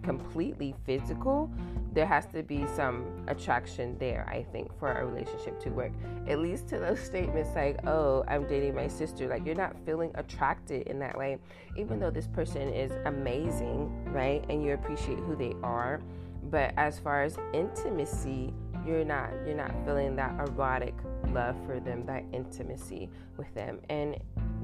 completely 0.03 0.75
physical. 0.85 1.51
There 1.97 2.05
has 2.05 2.27
to 2.27 2.43
be 2.43 2.67
some 2.77 3.07
attraction 3.27 3.97
there, 3.99 4.29
I 4.31 4.43
think, 4.53 4.79
for 4.79 4.93
a 4.93 5.07
relationship 5.07 5.59
to 5.61 5.71
work. 5.71 5.93
At 6.29 6.41
least 6.41 6.69
to 6.69 6.79
those 6.79 7.01
statements 7.01 7.49
like, 7.55 7.79
oh, 7.87 8.23
I'm 8.29 8.47
dating 8.47 8.75
my 8.75 8.87
sister. 8.87 9.27
Like, 9.27 9.47
you're 9.47 9.55
not 9.55 9.75
feeling 9.87 10.11
attracted 10.15 10.89
in 10.89 10.99
that 10.99 11.17
way, 11.17 11.39
even 11.75 11.99
though 11.99 12.11
this 12.11 12.27
person 12.27 12.69
is 12.69 12.93
amazing, 13.07 13.91
right? 14.13 14.45
And 14.51 14.63
you 14.63 14.75
appreciate 14.75 15.19
who 15.21 15.35
they 15.37 15.55
are 15.63 16.03
but 16.51 16.73
as 16.77 16.99
far 17.01 17.25
as 17.25 17.37
intimacy 17.53 18.53
you're 18.87 19.05
not 19.05 19.31
you're 19.45 19.57
not 19.57 19.73
feeling 19.85 20.15
that 20.15 20.33
erotic 20.39 20.95
love 21.33 21.57
for 21.67 21.81
them 21.81 22.07
that 22.07 22.23
intimacy 22.33 23.11
with 23.37 23.53
them 23.55 23.81
and 23.89 24.17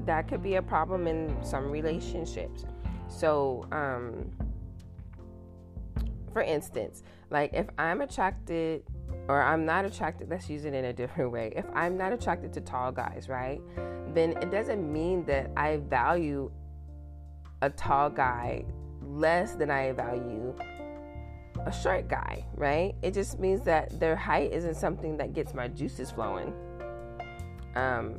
that 0.05 0.27
could 0.29 0.41
be 0.41 0.55
a 0.55 0.61
problem 0.61 1.07
in 1.07 1.35
some 1.43 1.69
relationships 1.69 2.63
so 3.09 3.67
um 3.73 4.31
for 6.31 6.41
instance 6.41 7.03
like 7.33 7.53
if 7.53 7.67
i'm 7.77 8.01
attracted 8.01 8.83
or 9.27 9.41
i'm 9.41 9.65
not 9.65 9.83
attracted 9.83 10.29
let's 10.29 10.49
use 10.49 10.63
it 10.63 10.73
in 10.73 10.85
a 10.85 10.93
different 10.93 11.31
way 11.31 11.51
if 11.55 11.65
i'm 11.73 11.97
not 11.97 12.13
attracted 12.13 12.53
to 12.53 12.61
tall 12.61 12.91
guys 12.91 13.27
right 13.27 13.59
then 14.13 14.31
it 14.41 14.51
doesn't 14.51 14.91
mean 14.91 15.25
that 15.25 15.51
i 15.57 15.77
value 15.89 16.49
a 17.61 17.69
tall 17.69 18.09
guy 18.09 18.63
less 19.01 19.55
than 19.55 19.69
i 19.69 19.91
value 19.91 20.55
a 21.65 21.71
short 21.71 22.07
guy, 22.07 22.45
right? 22.55 22.95
It 23.01 23.13
just 23.13 23.39
means 23.39 23.61
that 23.61 23.99
their 23.99 24.15
height 24.15 24.51
isn't 24.51 24.75
something 24.75 25.17
that 25.17 25.33
gets 25.33 25.53
my 25.53 25.67
juices 25.67 26.11
flowing. 26.11 26.53
Um, 27.75 28.15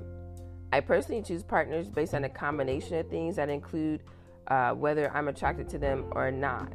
I 0.72 0.80
personally 0.80 1.22
choose 1.22 1.42
partners 1.42 1.88
based 1.88 2.14
on 2.14 2.24
a 2.24 2.28
combination 2.28 2.98
of 2.98 3.08
things 3.08 3.36
that 3.36 3.48
include 3.48 4.02
uh, 4.48 4.72
whether 4.72 5.10
I'm 5.14 5.28
attracted 5.28 5.68
to 5.70 5.78
them 5.78 6.06
or 6.12 6.30
not. 6.30 6.72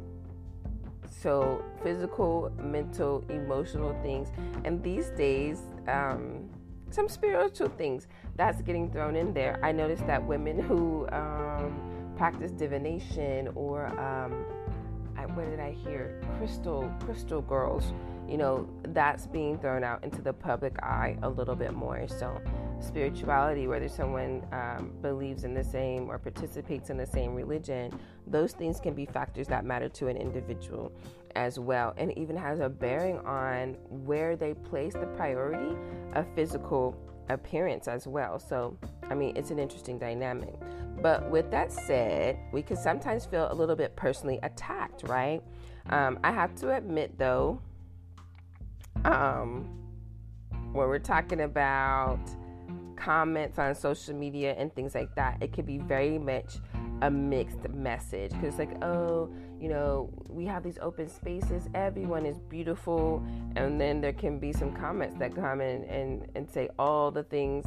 So, 1.10 1.62
physical, 1.82 2.50
mental, 2.62 3.24
emotional 3.28 4.00
things. 4.02 4.28
And 4.64 4.82
these 4.82 5.10
days, 5.10 5.60
um, 5.86 6.48
some 6.90 7.08
spiritual 7.08 7.68
things 7.68 8.06
that's 8.36 8.62
getting 8.62 8.90
thrown 8.90 9.16
in 9.16 9.34
there. 9.34 9.60
I 9.62 9.72
noticed 9.72 10.06
that 10.06 10.24
women 10.24 10.58
who 10.58 11.08
um, 11.12 12.12
practice 12.16 12.50
divination 12.52 13.48
or 13.54 13.86
um, 13.98 14.44
I, 15.16 15.26
what 15.26 15.50
did 15.50 15.60
I 15.60 15.72
hear? 15.72 16.20
Crystal, 16.38 16.90
crystal 17.04 17.42
girls. 17.42 17.92
You 18.28 18.38
know, 18.38 18.68
that's 18.88 19.26
being 19.26 19.58
thrown 19.58 19.84
out 19.84 20.04
into 20.04 20.22
the 20.22 20.32
public 20.32 20.82
eye 20.82 21.16
a 21.22 21.28
little 21.28 21.56
bit 21.56 21.74
more. 21.74 22.06
So, 22.08 22.40
spirituality, 22.82 23.66
whether 23.66 23.88
someone 23.88 24.46
um, 24.52 24.92
believes 25.02 25.44
in 25.44 25.54
the 25.54 25.64
same 25.64 26.10
or 26.10 26.18
participates 26.18 26.90
in 26.90 26.96
the 26.96 27.06
same 27.06 27.34
religion, 27.34 27.98
those 28.26 28.52
things 28.52 28.80
can 28.80 28.94
be 28.94 29.06
factors 29.06 29.46
that 29.48 29.64
matter 29.64 29.88
to 29.88 30.08
an 30.08 30.16
individual 30.16 30.92
as 31.36 31.58
well. 31.58 31.94
And 31.96 32.16
even 32.18 32.36
has 32.36 32.60
a 32.60 32.68
bearing 32.68 33.18
on 33.20 33.74
where 33.88 34.36
they 34.36 34.54
place 34.54 34.94
the 34.94 35.06
priority 35.06 35.76
of 36.14 36.26
physical 36.34 36.96
appearance 37.28 37.88
as 37.88 38.06
well. 38.06 38.38
So, 38.38 38.76
I 39.08 39.14
mean, 39.14 39.36
it's 39.36 39.50
an 39.50 39.58
interesting 39.58 39.98
dynamic. 39.98 40.54
But 41.00 41.30
with 41.30 41.50
that 41.50 41.72
said, 41.72 42.38
we 42.52 42.62
can 42.62 42.76
sometimes 42.76 43.24
feel 43.24 43.48
a 43.50 43.54
little 43.54 43.76
bit 43.76 43.96
personally 43.96 44.38
attacked, 44.42 45.04
right? 45.08 45.42
Um, 45.88 46.18
I 46.22 46.32
have 46.32 46.54
to 46.56 46.74
admit, 46.76 47.18
though, 47.18 47.60
um, 49.04 49.80
when 50.72 50.88
we're 50.88 50.98
talking 50.98 51.40
about 51.40 52.20
comments 53.00 53.58
on 53.58 53.74
social 53.74 54.14
media 54.14 54.54
and 54.58 54.74
things 54.74 54.94
like 54.94 55.14
that, 55.14 55.38
it 55.40 55.52
could 55.52 55.66
be 55.66 55.78
very 55.78 56.18
much 56.18 56.58
a 57.02 57.10
mixed 57.10 57.68
message. 57.70 58.30
Because 58.32 58.58
like 58.58 58.82
oh 58.84 59.30
you 59.58 59.68
know 59.68 60.10
we 60.28 60.44
have 60.46 60.62
these 60.62 60.78
open 60.80 61.08
spaces 61.08 61.68
everyone 61.74 62.26
is 62.26 62.38
beautiful. 62.38 63.24
And 63.56 63.80
then 63.80 64.00
there 64.00 64.12
can 64.12 64.38
be 64.38 64.52
some 64.52 64.72
comments 64.74 65.16
that 65.18 65.34
come 65.34 65.60
in 65.60 65.84
and, 65.84 66.26
and 66.34 66.48
say 66.48 66.68
all 66.78 67.10
the 67.10 67.22
things 67.22 67.64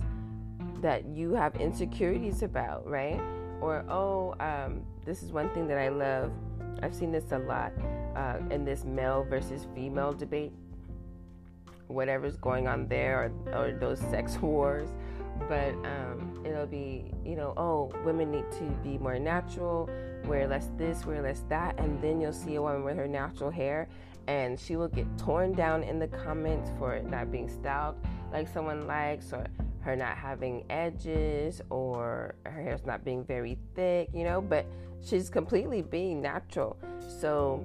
that 0.82 1.06
you 1.06 1.34
have 1.34 1.56
insecurities 1.56 2.44
about 2.44 2.88
right? 2.88 3.20
Or 3.62 3.86
oh 3.90 4.36
um, 4.40 4.86
this 5.06 5.24
is 5.24 5.32
one 5.32 5.50
thing 5.54 5.68
that 5.68 5.78
i 5.78 5.90
love. 5.90 6.32
I've 6.82 6.94
seen 6.94 7.12
this 7.12 7.32
a 7.32 7.40
lot 7.40 7.72
uh, 8.16 8.38
in 8.52 8.66
this 8.66 8.84
male 8.84 9.25
versus 9.30 9.68
female 9.74 10.13
debate. 10.13 10.52
Whatever's 11.88 12.38
going 12.38 12.68
on 12.68 12.88
there 12.88 13.32
or, 13.48 13.56
or 13.58 13.72
those 13.72 14.00
sex 14.00 14.38
wars 14.42 14.90
but 15.48 15.74
um, 15.86 16.42
it'll 16.46 16.68
be 16.68 17.12
you 17.25 17.36
know 17.36 17.54
oh 17.58 17.92
women 18.06 18.32
need 18.32 18.50
to 18.52 18.63
be 18.84 18.98
more 18.98 19.20
natural 19.20 19.90
wear 20.25 20.48
less 20.48 20.70
this 20.78 21.06
wear 21.06 21.22
less 21.22 21.44
that 21.50 21.78
and 21.80 22.02
then 22.02 22.22
you'll 22.22 22.32
see 22.32 22.56
a 22.56 22.62
woman 22.62 22.84
with 22.84 22.98
her 22.98 23.08
natural 23.08 23.50
hair 23.50 23.88
and 24.28 24.60
she 24.60 24.75
will 24.75 24.88
get 24.88 25.06
torn 25.18 25.54
down 25.54 25.84
in 25.84 26.00
the 26.00 26.08
comments 26.08 26.72
for 26.78 27.00
not 27.02 27.32
being 27.32 27.50
styled 27.50 27.96
like 28.32 28.48
someone 28.48 28.88
likes 28.88 29.34
or 29.34 29.46
her 29.82 29.96
not 29.96 30.16
having 30.16 30.63
edges 30.70 31.62
or 31.70 32.36
her 32.46 32.62
hair's 32.62 32.86
not 32.86 33.04
being 33.04 33.24
very 33.25 33.58
thick 33.75 34.10
you 34.13 34.24
know 34.24 34.40
but 34.42 34.66
she's 35.04 35.30
completely 35.30 35.82
being 35.82 36.22
natural. 36.22 36.78
So 37.20 37.63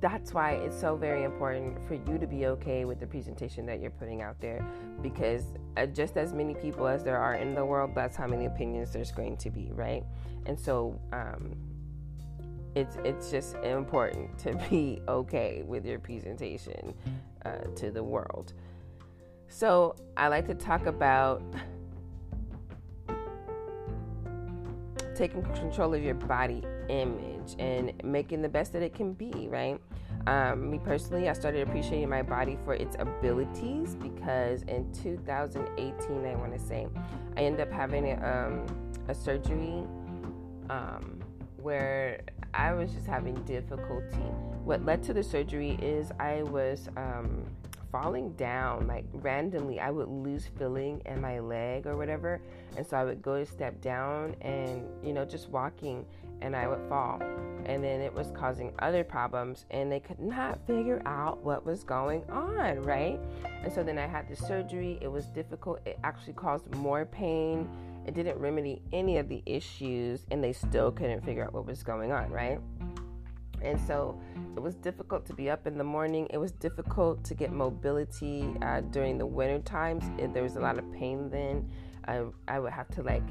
that's 0.00 0.32
why 0.32 0.52
it's 0.52 0.78
so 0.78 0.96
very 0.96 1.24
important 1.24 1.76
for 1.86 1.94
you 1.94 2.18
to 2.18 2.26
be 2.26 2.46
okay 2.46 2.84
with 2.84 3.00
the 3.00 3.06
presentation 3.06 3.66
that 3.66 3.80
you're 3.80 3.90
putting 3.90 4.22
out 4.22 4.40
there 4.40 4.64
because 5.02 5.44
uh, 5.76 5.86
just 5.86 6.16
as 6.16 6.32
many 6.32 6.54
people 6.54 6.86
as 6.86 7.04
there 7.04 7.18
are 7.18 7.34
in 7.34 7.54
the 7.54 7.64
world 7.64 7.90
that's 7.94 8.16
how 8.16 8.26
many 8.26 8.46
opinions 8.46 8.92
there's 8.92 9.12
going 9.12 9.36
to 9.36 9.50
be 9.50 9.70
right? 9.72 10.04
And 10.46 10.58
so 10.58 11.00
um, 11.12 11.54
it's 12.74 12.96
it's 13.04 13.30
just 13.30 13.56
important 13.56 14.38
to 14.44 14.54
be 14.70 15.00
okay 15.08 15.62
with 15.66 15.84
your 15.84 15.98
presentation 15.98 16.94
uh, 17.44 17.58
to 17.76 17.90
the 17.90 18.02
world. 18.02 18.52
So 19.48 19.96
i 20.16 20.28
like 20.28 20.46
to 20.46 20.54
talk 20.54 20.86
about 20.86 21.42
taking 25.14 25.42
control 25.54 25.94
of 25.94 26.02
your 26.02 26.14
body 26.14 26.62
image 26.88 27.54
and 27.58 27.92
making 28.02 28.42
the 28.42 28.48
best 28.48 28.72
that 28.72 28.82
it 28.82 28.94
can 28.94 29.12
be, 29.12 29.48
right? 29.48 29.80
Um, 30.26 30.70
me 30.70 30.78
personally, 30.78 31.28
I 31.28 31.32
started 31.32 31.66
appreciating 31.66 32.08
my 32.08 32.22
body 32.22 32.58
for 32.64 32.74
its 32.74 32.96
abilities 32.98 33.94
because 33.94 34.62
in 34.62 34.90
2018, 34.92 36.26
I 36.26 36.34
want 36.36 36.52
to 36.52 36.58
say, 36.58 36.86
I 37.36 37.40
ended 37.40 37.60
up 37.60 37.72
having 37.72 38.10
a, 38.10 38.14
um, 38.16 38.66
a 39.08 39.14
surgery 39.14 39.84
um, 40.70 41.18
where 41.62 42.20
I 42.54 42.72
was 42.72 42.92
just 42.92 43.06
having 43.06 43.34
difficulty. 43.44 44.16
What 44.64 44.84
led 44.84 45.02
to 45.04 45.14
the 45.14 45.22
surgery 45.22 45.78
is 45.80 46.12
I 46.18 46.42
was 46.42 46.88
um, 46.96 47.44
falling 47.90 48.32
down 48.32 48.86
like 48.86 49.04
randomly 49.12 49.80
i 49.80 49.90
would 49.90 50.08
lose 50.08 50.48
feeling 50.58 51.00
in 51.06 51.20
my 51.20 51.38
leg 51.38 51.86
or 51.86 51.96
whatever 51.96 52.40
and 52.76 52.86
so 52.86 52.96
i 52.96 53.04
would 53.04 53.22
go 53.22 53.38
to 53.38 53.46
step 53.46 53.80
down 53.80 54.34
and 54.42 54.82
you 55.02 55.12
know 55.12 55.24
just 55.24 55.48
walking 55.48 56.04
and 56.42 56.54
i 56.56 56.66
would 56.66 56.80
fall 56.88 57.20
and 57.66 57.84
then 57.84 58.00
it 58.00 58.12
was 58.12 58.30
causing 58.34 58.72
other 58.78 59.04
problems 59.04 59.66
and 59.70 59.90
they 59.92 60.00
could 60.00 60.18
not 60.18 60.58
figure 60.66 61.02
out 61.04 61.42
what 61.44 61.64
was 61.64 61.84
going 61.84 62.22
on 62.30 62.82
right 62.82 63.20
and 63.62 63.72
so 63.72 63.82
then 63.82 63.98
i 63.98 64.06
had 64.06 64.28
the 64.28 64.36
surgery 64.36 64.98
it 65.00 65.08
was 65.08 65.26
difficult 65.26 65.78
it 65.84 65.98
actually 66.04 66.32
caused 66.32 66.72
more 66.76 67.04
pain 67.06 67.68
it 68.06 68.14
didn't 68.14 68.38
remedy 68.38 68.80
any 68.92 69.18
of 69.18 69.28
the 69.28 69.42
issues 69.44 70.26
and 70.30 70.42
they 70.42 70.52
still 70.52 70.90
couldn't 70.90 71.22
figure 71.24 71.44
out 71.44 71.52
what 71.52 71.66
was 71.66 71.82
going 71.82 72.10
on 72.12 72.30
right 72.30 72.60
and 73.62 73.80
so 73.86 74.18
it 74.56 74.60
was 74.60 74.74
difficult 74.76 75.26
to 75.26 75.34
be 75.34 75.50
up 75.50 75.66
in 75.66 75.78
the 75.78 75.84
morning. 75.84 76.26
It 76.30 76.38
was 76.38 76.52
difficult 76.52 77.24
to 77.24 77.34
get 77.34 77.52
mobility 77.52 78.48
uh, 78.62 78.80
during 78.82 79.18
the 79.18 79.26
winter 79.26 79.60
times. 79.60 80.04
There 80.32 80.42
was 80.42 80.56
a 80.56 80.60
lot 80.60 80.78
of 80.78 80.92
pain 80.92 81.30
then. 81.30 81.68
I, 82.06 82.24
I 82.46 82.58
would 82.58 82.72
have 82.72 82.88
to 82.94 83.02
like 83.02 83.22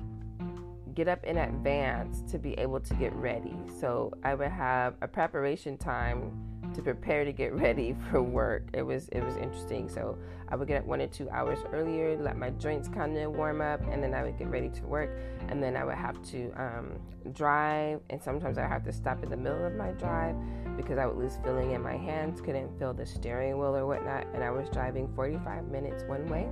get 0.98 1.08
up 1.08 1.24
in 1.26 1.38
advance 1.38 2.24
to 2.32 2.40
be 2.40 2.54
able 2.54 2.80
to 2.80 2.96
get 2.96 3.14
ready. 3.14 3.56
So 3.80 4.12
I 4.24 4.34
would 4.34 4.50
have 4.50 4.96
a 5.04 5.08
preparation 5.08 5.78
time 5.78 6.32
to 6.74 6.82
prepare 6.82 7.24
to 7.24 7.32
get 7.32 7.54
ready 7.66 7.96
for 8.10 8.24
work. 8.24 8.70
It 8.74 8.82
was 8.82 9.08
it 9.10 9.22
was 9.22 9.38
interesting. 9.38 9.90
So 9.90 10.18
I 10.50 10.56
would 10.56 10.68
get 10.68 10.82
up 10.82 10.88
one 10.88 11.00
or 11.00 11.06
two 11.06 11.30
hours 11.30 11.60
earlier, 11.72 12.18
let 12.20 12.36
my 12.36 12.50
joints 12.50 12.88
kind 12.88 13.16
of 13.16 13.34
warm 13.34 13.62
up, 13.62 13.80
and 13.92 14.02
then 14.02 14.16
I 14.16 14.24
would 14.24 14.40
get 14.40 14.48
ready 14.48 14.70
to 14.70 14.88
work. 14.88 15.16
And 15.50 15.62
then 15.62 15.78
I 15.78 15.86
would 15.86 15.98
have 15.98 16.20
to 16.32 16.52
um, 16.58 17.00
drive, 17.32 18.00
and 18.10 18.20
sometimes 18.20 18.58
I 18.58 18.68
have 18.68 18.84
to 18.86 18.92
stop 18.92 19.24
in 19.24 19.30
the 19.30 19.38
middle 19.38 19.66
of 19.66 19.76
my 19.76 19.92
drive 19.92 20.36
because 20.78 20.98
I 20.98 21.06
would 21.06 21.18
lose 21.18 21.38
feeling 21.44 21.74
in 21.74 21.82
my 21.82 21.96
hands, 21.96 22.42
couldn't 22.42 22.76
feel 22.80 22.96
the 22.96 23.06
steering 23.06 23.60
wheel 23.60 23.76
or 23.76 23.86
whatnot, 23.86 24.26
and 24.34 24.44
I 24.44 24.50
was 24.50 24.68
driving 24.70 25.08
45 25.16 25.68
minutes 25.68 26.04
one 26.08 26.26
way. 26.26 26.48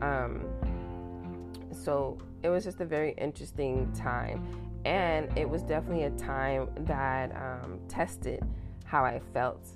Um, 0.00 0.46
so 1.72 2.16
it 2.42 2.48
was 2.48 2.64
just 2.64 2.80
a 2.80 2.84
very 2.84 3.12
interesting 3.12 3.92
time, 3.92 4.46
and 4.84 5.36
it 5.36 5.48
was 5.48 5.62
definitely 5.62 6.04
a 6.04 6.10
time 6.10 6.68
that 6.80 7.34
um, 7.34 7.80
tested 7.88 8.44
how 8.84 9.04
I 9.04 9.20
felt 9.32 9.68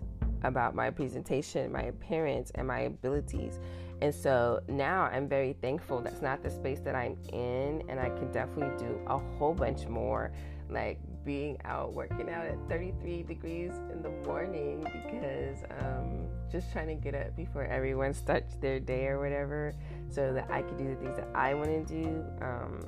about 0.43 0.75
my 0.75 0.91
presentation, 0.91 1.71
my 1.73 1.83
appearance, 1.83 2.51
and 2.55 2.67
my 2.67 2.81
abilities. 2.81 3.59
And 4.03 4.15
so 4.15 4.61
now 4.69 5.03
I'm 5.03 5.29
very 5.29 5.53
thankful 5.61 6.01
that's 6.01 6.23
not 6.23 6.43
the 6.43 6.51
space 6.51 6.81
that 6.81 6.95
I'm 6.95 7.17
in, 7.33 7.83
and 7.89 8.01
I 8.01 8.09
can 8.11 8.33
definitely 8.33 8.87
do 8.87 8.99
a 9.07 9.19
whole 9.19 9.53
bunch 9.53 9.87
more, 9.87 10.33
like 10.71 10.99
being 11.25 11.59
out 11.65 11.93
working 11.93 12.29
out 12.31 12.47
at 12.47 12.57
33 12.69 13.23
degrees 13.25 13.73
in 13.93 14.03
the 14.03 14.11
morning 14.27 14.81
because 14.81 15.59
um, 15.81 16.27
just 16.51 16.73
trying 16.73 16.89
to 16.89 16.95
get 16.95 17.15
up 17.15 17.37
before 17.37 17.65
everyone 17.65 18.13
starts 18.13 18.55
their 18.61 18.81
day 18.81 19.07
or 19.07 19.21
whatever, 19.21 19.75
so 20.09 20.33
that 20.33 20.51
I 20.51 20.63
could 20.63 20.79
do 20.79 20.89
the 20.89 20.97
things 20.97 21.17
that 21.17 21.29
I 21.35 21.55
want 21.55 21.69
to 21.69 22.03
do, 22.03 22.25
um, 22.43 22.81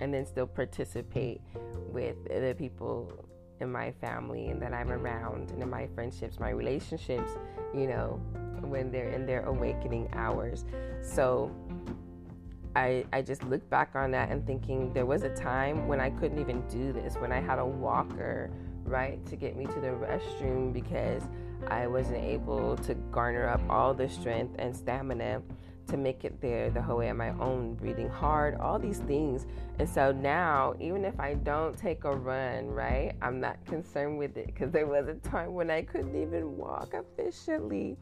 and 0.00 0.12
then 0.12 0.26
still 0.26 0.46
participate 0.46 1.40
with 1.92 2.16
the 2.24 2.54
people 2.56 3.24
in 3.60 3.72
my 3.72 3.92
family 3.92 4.48
and 4.48 4.62
that 4.62 4.72
I'm 4.72 4.90
around 4.90 5.50
and 5.50 5.62
in 5.62 5.70
my 5.70 5.88
friendships, 5.94 6.38
my 6.38 6.50
relationships, 6.50 7.32
you 7.74 7.86
know, 7.86 8.20
when 8.60 8.90
they're 8.90 9.10
in 9.10 9.26
their 9.26 9.44
awakening 9.44 10.08
hours. 10.12 10.64
So 11.02 11.50
I, 12.78 13.04
I 13.12 13.22
just 13.22 13.42
look 13.42 13.68
back 13.68 13.96
on 13.96 14.12
that 14.12 14.30
and 14.30 14.46
thinking 14.46 14.92
there 14.92 15.04
was 15.04 15.24
a 15.24 15.30
time 15.30 15.88
when 15.88 15.98
I 15.98 16.10
couldn't 16.10 16.38
even 16.38 16.60
do 16.68 16.92
this, 16.92 17.16
when 17.16 17.32
I 17.32 17.40
had 17.40 17.58
a 17.58 17.66
walker, 17.66 18.52
right, 18.84 19.24
to 19.26 19.34
get 19.34 19.56
me 19.56 19.66
to 19.66 19.80
the 19.80 19.88
restroom 19.88 20.72
because 20.72 21.24
I 21.66 21.88
wasn't 21.88 22.22
able 22.22 22.76
to 22.76 22.94
garner 23.10 23.48
up 23.48 23.60
all 23.68 23.94
the 23.94 24.08
strength 24.08 24.54
and 24.60 24.76
stamina 24.76 25.42
to 25.88 25.96
make 25.96 26.24
it 26.24 26.40
there 26.40 26.70
the 26.70 26.80
whole 26.80 26.98
way 26.98 27.10
on 27.10 27.16
my 27.16 27.30
own, 27.40 27.74
breathing 27.74 28.08
hard, 28.08 28.54
all 28.56 28.78
these 28.78 28.98
things. 28.98 29.46
And 29.78 29.88
so 29.88 30.12
now, 30.12 30.74
even 30.80 31.04
if 31.04 31.18
I 31.18 31.34
don't 31.34 31.76
take 31.76 32.04
a 32.04 32.14
run, 32.14 32.66
right, 32.68 33.12
I'm 33.20 33.40
not 33.40 33.64
concerned 33.66 34.18
with 34.18 34.36
it 34.36 34.46
because 34.46 34.70
there 34.70 34.86
was 34.86 35.08
a 35.08 35.14
time 35.14 35.54
when 35.54 35.70
I 35.70 35.82
couldn't 35.82 36.20
even 36.20 36.56
walk 36.56 36.94
efficiently. 36.94 37.96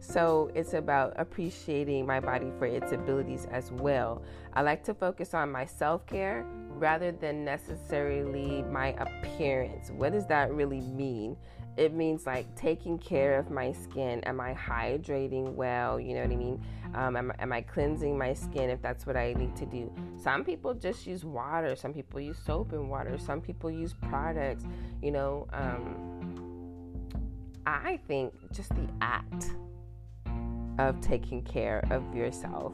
So 0.00 0.50
it's 0.54 0.72
about 0.72 1.12
appreciating 1.16 2.06
my 2.06 2.20
body 2.20 2.50
for 2.58 2.66
its 2.66 2.92
abilities 2.92 3.46
as 3.50 3.70
well. 3.70 4.22
I 4.54 4.62
like 4.62 4.82
to 4.84 4.94
focus 4.94 5.34
on 5.34 5.52
my 5.52 5.66
self 5.66 6.06
care 6.06 6.46
rather 6.70 7.12
than 7.12 7.44
necessarily 7.44 8.62
my 8.62 8.88
appearance. 8.98 9.90
What 9.90 10.12
does 10.12 10.26
that 10.26 10.52
really 10.52 10.80
mean? 10.80 11.36
It 11.76 11.94
means 11.94 12.26
like 12.26 12.54
taking 12.56 12.98
care 12.98 13.38
of 13.38 13.50
my 13.50 13.72
skin. 13.72 14.20
Am 14.24 14.40
I 14.40 14.54
hydrating 14.54 15.54
well? 15.54 15.98
You 16.00 16.14
know 16.14 16.22
what 16.22 16.32
I 16.32 16.36
mean? 16.36 16.64
Um, 16.94 17.16
am, 17.16 17.32
am 17.38 17.52
I 17.52 17.62
cleansing 17.62 18.18
my 18.18 18.34
skin 18.34 18.70
if 18.70 18.82
that's 18.82 19.06
what 19.06 19.16
I 19.16 19.32
need 19.34 19.54
to 19.56 19.66
do? 19.66 19.92
Some 20.16 20.44
people 20.44 20.74
just 20.74 21.06
use 21.06 21.24
water. 21.24 21.76
Some 21.76 21.92
people 21.92 22.20
use 22.20 22.38
soap 22.44 22.72
and 22.72 22.90
water. 22.90 23.16
Some 23.18 23.40
people 23.40 23.70
use 23.70 23.94
products. 23.94 24.64
You 25.00 25.12
know, 25.12 25.46
um, 25.52 26.10
I 27.66 28.00
think 28.08 28.34
just 28.52 28.70
the 28.70 28.88
act 29.00 29.52
of 30.78 31.00
taking 31.00 31.42
care 31.42 31.84
of 31.90 32.14
yourself 32.14 32.72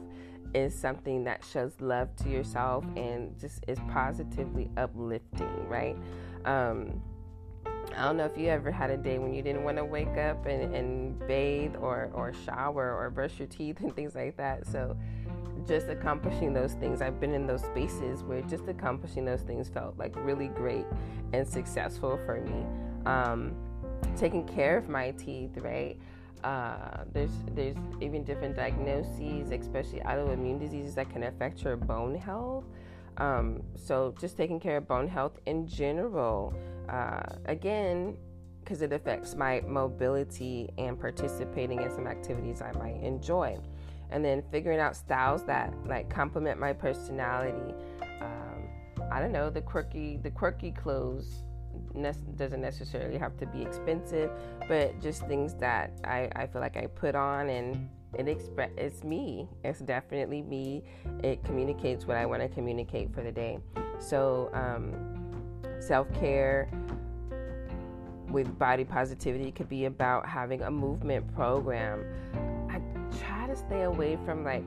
is 0.53 0.73
something 0.73 1.23
that 1.25 1.43
shows 1.43 1.73
love 1.79 2.15
to 2.15 2.29
yourself 2.29 2.85
and 2.95 3.37
just 3.39 3.63
is 3.67 3.77
positively 3.91 4.71
uplifting, 4.77 5.67
right? 5.67 5.97
Um, 6.45 7.01
I 7.97 8.05
don't 8.05 8.17
know 8.17 8.25
if 8.25 8.37
you 8.37 8.47
ever 8.49 8.71
had 8.71 8.91
a 8.91 8.97
day 8.97 9.17
when 9.17 9.33
you 9.33 9.41
didn't 9.41 9.63
want 9.63 9.77
to 9.77 9.85
wake 9.85 10.17
up 10.17 10.45
and, 10.45 10.75
and 10.75 11.27
bathe 11.27 11.75
or, 11.77 12.11
or 12.13 12.31
shower 12.45 12.95
or 12.95 13.09
brush 13.09 13.39
your 13.39 13.47
teeth 13.47 13.79
and 13.79 13.95
things 13.95 14.13
like 14.13 14.37
that. 14.37 14.67
So, 14.67 14.95
just 15.67 15.87
accomplishing 15.87 16.53
those 16.53 16.73
things, 16.73 17.01
I've 17.01 17.19
been 17.19 17.33
in 17.33 17.47
those 17.47 17.63
spaces 17.63 18.23
where 18.23 18.41
just 18.43 18.67
accomplishing 18.67 19.25
those 19.25 19.41
things 19.41 19.67
felt 19.67 19.97
like 19.97 20.15
really 20.17 20.49
great 20.49 20.85
and 21.33 21.47
successful 21.47 22.19
for 22.23 22.39
me. 22.39 22.65
Um, 23.07 23.55
taking 24.15 24.45
care 24.45 24.77
of 24.77 24.87
my 24.87 25.11
teeth, 25.11 25.57
right? 25.57 25.97
Uh, 26.43 27.03
there's 27.11 27.31
there's 27.55 27.75
even 27.99 28.23
different 28.23 28.55
diagnoses, 28.55 29.51
especially 29.51 30.01
autoimmune 30.01 30.59
diseases 30.59 30.93
that 30.93 31.09
can 31.09 31.23
affect 31.23 31.63
your 31.63 31.75
bone 31.75 32.13
health. 32.13 32.65
Um, 33.17 33.63
so 33.75 34.13
just 34.19 34.37
taking 34.37 34.59
care 34.59 34.77
of 34.77 34.87
bone 34.87 35.07
health 35.07 35.39
in 35.47 35.67
general. 35.67 36.53
Uh, 36.89 37.23
again, 37.45 38.17
because 38.67 38.81
it 38.81 38.91
affects 38.91 39.33
my 39.33 39.61
mobility 39.61 40.69
and 40.77 40.99
participating 40.99 41.81
in 41.81 41.89
some 41.89 42.05
activities 42.05 42.61
I 42.61 42.73
might 42.73 43.01
enjoy. 43.01 43.57
And 44.09 44.23
then 44.23 44.43
figuring 44.51 44.79
out 44.79 44.95
styles 44.95 45.43
that 45.45 45.73
like 45.85 46.09
complement 46.09 46.59
my 46.59 46.73
personality. 46.73 47.73
Um, 48.21 48.69
I 49.11 49.21
don't 49.21 49.31
know 49.31 49.49
the 49.49 49.61
quirky 49.61 50.17
the 50.21 50.31
quirky 50.31 50.71
clothes 50.71 51.43
ne- 51.93 52.11
doesn't 52.35 52.61
necessarily 52.61 53.17
have 53.17 53.37
to 53.37 53.45
be 53.45 53.61
expensive, 53.61 54.31
but 54.67 54.99
just 55.01 55.25
things 55.27 55.53
that 55.55 55.91
I, 56.03 56.29
I 56.35 56.47
feel 56.47 56.61
like 56.61 56.77
I 56.77 56.87
put 56.87 57.15
on 57.15 57.49
and 57.49 57.89
it 58.17 58.27
express 58.27 58.71
it's 58.77 59.03
me. 59.03 59.47
It's 59.63 59.79
definitely 59.79 60.41
me. 60.41 60.83
It 61.23 61.43
communicates 61.43 62.05
what 62.05 62.17
I 62.17 62.25
want 62.25 62.41
to 62.41 62.49
communicate 62.49 63.13
for 63.13 63.21
the 63.21 63.31
day. 63.31 63.59
So 63.99 64.49
um, 64.53 65.26
self 65.87 66.11
care 66.13 66.69
with 68.29 68.59
body 68.59 68.83
positivity 68.83 69.51
could 69.51 69.69
be 69.69 69.85
about 69.85 70.27
having 70.27 70.61
a 70.63 70.71
movement 70.71 71.33
program. 71.33 72.03
I 72.69 72.81
try 73.19 73.47
to 73.47 73.55
stay 73.55 73.83
away 73.83 74.17
from 74.25 74.43
like 74.43 74.65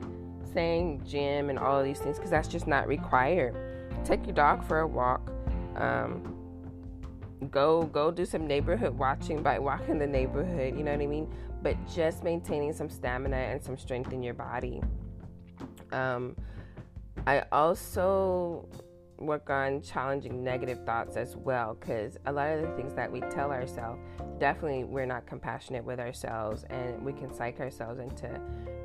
saying 0.53 1.03
gym 1.07 1.49
and 1.49 1.59
all 1.59 1.79
of 1.79 1.85
these 1.85 1.99
things 1.99 2.17
because 2.17 2.31
that's 2.31 2.47
just 2.47 2.67
not 2.67 2.87
required. 2.87 3.55
Take 4.03 4.25
your 4.25 4.33
dog 4.33 4.63
for 4.67 4.79
a 4.79 4.87
walk. 4.87 5.31
Um, 5.75 6.35
go 7.49 7.83
go 7.83 8.11
do 8.11 8.25
some 8.25 8.47
neighborhood 8.47 8.97
watching 8.97 9.41
by 9.43 9.59
walking 9.59 9.99
the 9.99 10.07
neighborhood. 10.07 10.75
You 10.75 10.83
know 10.83 10.91
what 10.91 11.01
I 11.01 11.07
mean? 11.07 11.31
But 11.61 11.77
just 11.87 12.23
maintaining 12.23 12.73
some 12.73 12.89
stamina 12.89 13.35
and 13.35 13.63
some 13.63 13.77
strength 13.77 14.11
in 14.11 14.23
your 14.23 14.33
body. 14.33 14.81
Um, 15.91 16.35
I 17.27 17.43
also 17.51 18.67
work 19.25 19.49
on 19.49 19.81
challenging 19.81 20.43
negative 20.43 20.85
thoughts 20.85 21.17
as 21.17 21.35
well 21.35 21.77
because 21.79 22.17
a 22.25 22.31
lot 22.31 22.49
of 22.49 22.61
the 22.61 22.75
things 22.75 22.93
that 22.93 23.11
we 23.11 23.19
tell 23.21 23.51
ourselves 23.51 23.99
definitely 24.39 24.83
we're 24.83 25.05
not 25.05 25.25
compassionate 25.25 25.83
with 25.83 25.99
ourselves 25.99 26.65
and 26.69 27.03
we 27.03 27.13
can 27.13 27.33
psych 27.33 27.59
ourselves 27.59 27.99
into 27.99 28.27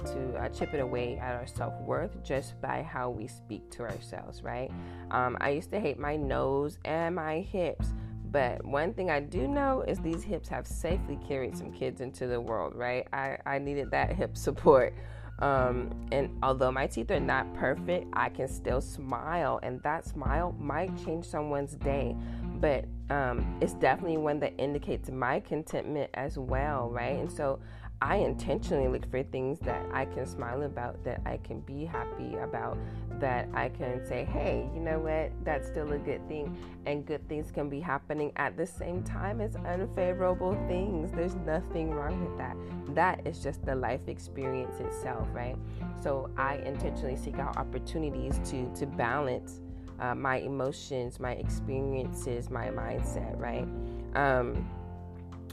to 0.04 0.36
uh, 0.36 0.48
chipping 0.50 0.80
away 0.80 1.18
at 1.18 1.34
our 1.34 1.46
self-worth 1.46 2.22
just 2.22 2.60
by 2.60 2.82
how 2.82 3.08
we 3.10 3.26
speak 3.26 3.68
to 3.70 3.82
ourselves 3.82 4.42
right 4.42 4.70
um, 5.10 5.36
i 5.40 5.50
used 5.50 5.70
to 5.70 5.80
hate 5.80 5.98
my 5.98 6.16
nose 6.16 6.78
and 6.84 7.14
my 7.14 7.40
hips 7.40 7.92
but 8.30 8.62
one 8.66 8.92
thing 8.92 9.10
I 9.10 9.20
do 9.20 9.48
know 9.48 9.82
is 9.82 9.98
these 9.98 10.22
hips 10.22 10.48
have 10.48 10.66
safely 10.66 11.18
carried 11.26 11.56
some 11.56 11.72
kids 11.72 12.02
into 12.02 12.26
the 12.26 12.38
world, 12.38 12.74
right? 12.74 13.06
I, 13.12 13.38
I 13.46 13.58
needed 13.58 13.90
that 13.92 14.14
hip 14.14 14.36
support. 14.36 14.94
Um, 15.38 15.90
and 16.12 16.30
although 16.42 16.72
my 16.72 16.86
teeth 16.86 17.10
are 17.10 17.20
not 17.20 17.52
perfect, 17.54 18.06
I 18.12 18.30
can 18.30 18.48
still 18.48 18.80
smile, 18.80 19.60
and 19.62 19.82
that 19.82 20.06
smile 20.06 20.54
might 20.58 20.96
change 21.04 21.26
someone's 21.26 21.74
day. 21.74 22.16
But 22.60 22.86
um, 23.10 23.58
it's 23.60 23.74
definitely 23.74 24.16
one 24.16 24.40
that 24.40 24.54
indicates 24.58 25.10
my 25.10 25.40
contentment 25.40 26.10
as 26.14 26.38
well, 26.38 26.88
right? 26.90 27.18
And 27.18 27.30
so 27.30 27.60
I 28.02 28.16
intentionally 28.16 28.88
look 28.88 29.10
for 29.10 29.22
things 29.22 29.58
that 29.60 29.86
I 29.92 30.04
can 30.04 30.26
smile 30.26 30.62
about, 30.62 31.02
that 31.04 31.22
I 31.24 31.38
can 31.38 31.60
be 31.60 31.84
happy 31.86 32.36
about, 32.36 32.76
that 33.18 33.48
I 33.54 33.70
can 33.70 34.04
say, 34.06 34.24
hey, 34.24 34.68
you 34.74 34.80
know 34.80 34.98
what, 34.98 35.32
that's 35.44 35.66
still 35.66 35.90
a 35.92 35.98
good 35.98 36.26
thing. 36.28 36.56
And 36.84 37.06
good 37.06 37.26
things 37.26 37.50
can 37.50 37.70
be 37.70 37.80
happening 37.80 38.32
at 38.36 38.56
the 38.56 38.66
same 38.66 39.02
time 39.02 39.40
as 39.40 39.56
unfavorable 39.56 40.52
things. 40.68 41.10
There's 41.12 41.36
nothing 41.36 41.90
wrong 41.90 42.22
with 42.22 42.36
that. 42.36 42.56
That 42.94 43.26
is 43.26 43.42
just 43.42 43.64
the 43.64 43.74
life 43.74 44.08
experience 44.08 44.78
itself, 44.78 45.26
right? 45.32 45.56
So 46.02 46.30
I 46.36 46.56
intentionally 46.56 47.16
seek 47.16 47.38
out 47.38 47.56
opportunities 47.56 48.38
to, 48.50 48.70
to 48.74 48.86
balance 48.86 49.60
uh, 50.00 50.14
my 50.14 50.36
emotions, 50.36 51.18
my 51.18 51.32
experiences, 51.32 52.50
my 52.50 52.66
mindset, 52.66 53.38
right? 53.40 53.66
Um, 54.14 54.68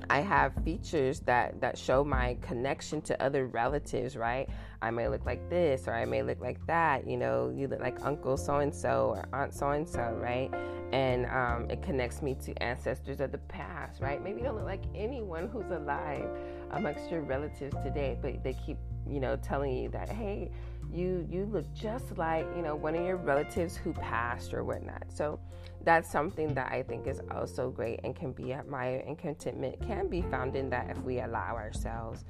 I 0.09 0.21
have 0.21 0.53
features 0.63 1.19
that 1.21 1.59
that 1.61 1.77
show 1.77 2.03
my 2.03 2.37
connection 2.41 3.01
to 3.03 3.23
other 3.23 3.47
relatives, 3.47 4.15
right? 4.15 4.49
I 4.81 4.91
may 4.91 5.07
look 5.07 5.25
like 5.25 5.49
this 5.49 5.87
or 5.87 5.93
I 5.93 6.05
may 6.05 6.23
look 6.23 6.41
like 6.41 6.65
that. 6.67 7.07
You 7.07 7.17
know, 7.17 7.53
you 7.55 7.67
look 7.67 7.79
like 7.79 8.03
Uncle 8.03 8.37
so 8.37 8.57
and 8.57 8.73
so 8.73 9.15
or 9.15 9.25
Aunt 9.33 9.53
so 9.53 9.69
and 9.71 9.87
so, 9.87 10.17
right? 10.19 10.53
And 10.91 11.25
um, 11.27 11.69
it 11.69 11.81
connects 11.81 12.21
me 12.21 12.35
to 12.45 12.53
ancestors 12.61 13.19
of 13.19 13.31
the 13.31 13.37
past, 13.37 14.01
right? 14.01 14.23
Maybe 14.23 14.39
you 14.39 14.45
don't 14.45 14.55
look 14.55 14.65
like 14.65 14.83
anyone 14.93 15.47
who's 15.47 15.71
alive 15.71 16.29
amongst 16.71 17.09
your 17.09 17.21
relatives 17.21 17.75
today, 17.83 18.17
but 18.21 18.43
they 18.43 18.53
keep, 18.53 18.77
you 19.07 19.19
know, 19.19 19.35
telling 19.37 19.75
you 19.75 19.89
that, 19.89 20.09
hey, 20.09 20.51
you 20.91 21.27
you 21.29 21.45
look 21.45 21.65
just 21.73 22.17
like 22.17 22.45
you 22.55 22.61
know 22.61 22.75
one 22.75 22.95
of 22.95 23.03
your 23.03 23.17
relatives 23.17 23.75
who 23.75 23.93
passed 23.93 24.53
or 24.53 24.63
whatnot. 24.63 25.03
So 25.09 25.39
that's 25.83 26.09
something 26.09 26.53
that 26.53 26.71
I 26.71 26.83
think 26.83 27.07
is 27.07 27.21
also 27.31 27.69
great 27.69 27.99
and 28.03 28.15
can 28.15 28.31
be 28.31 28.53
admired 28.53 29.03
and 29.05 29.17
contentment 29.17 29.85
can 29.85 30.07
be 30.07 30.21
found 30.21 30.55
in 30.55 30.69
that 30.69 30.89
if 30.89 30.97
we 30.99 31.19
allow 31.19 31.55
ourselves. 31.55 32.23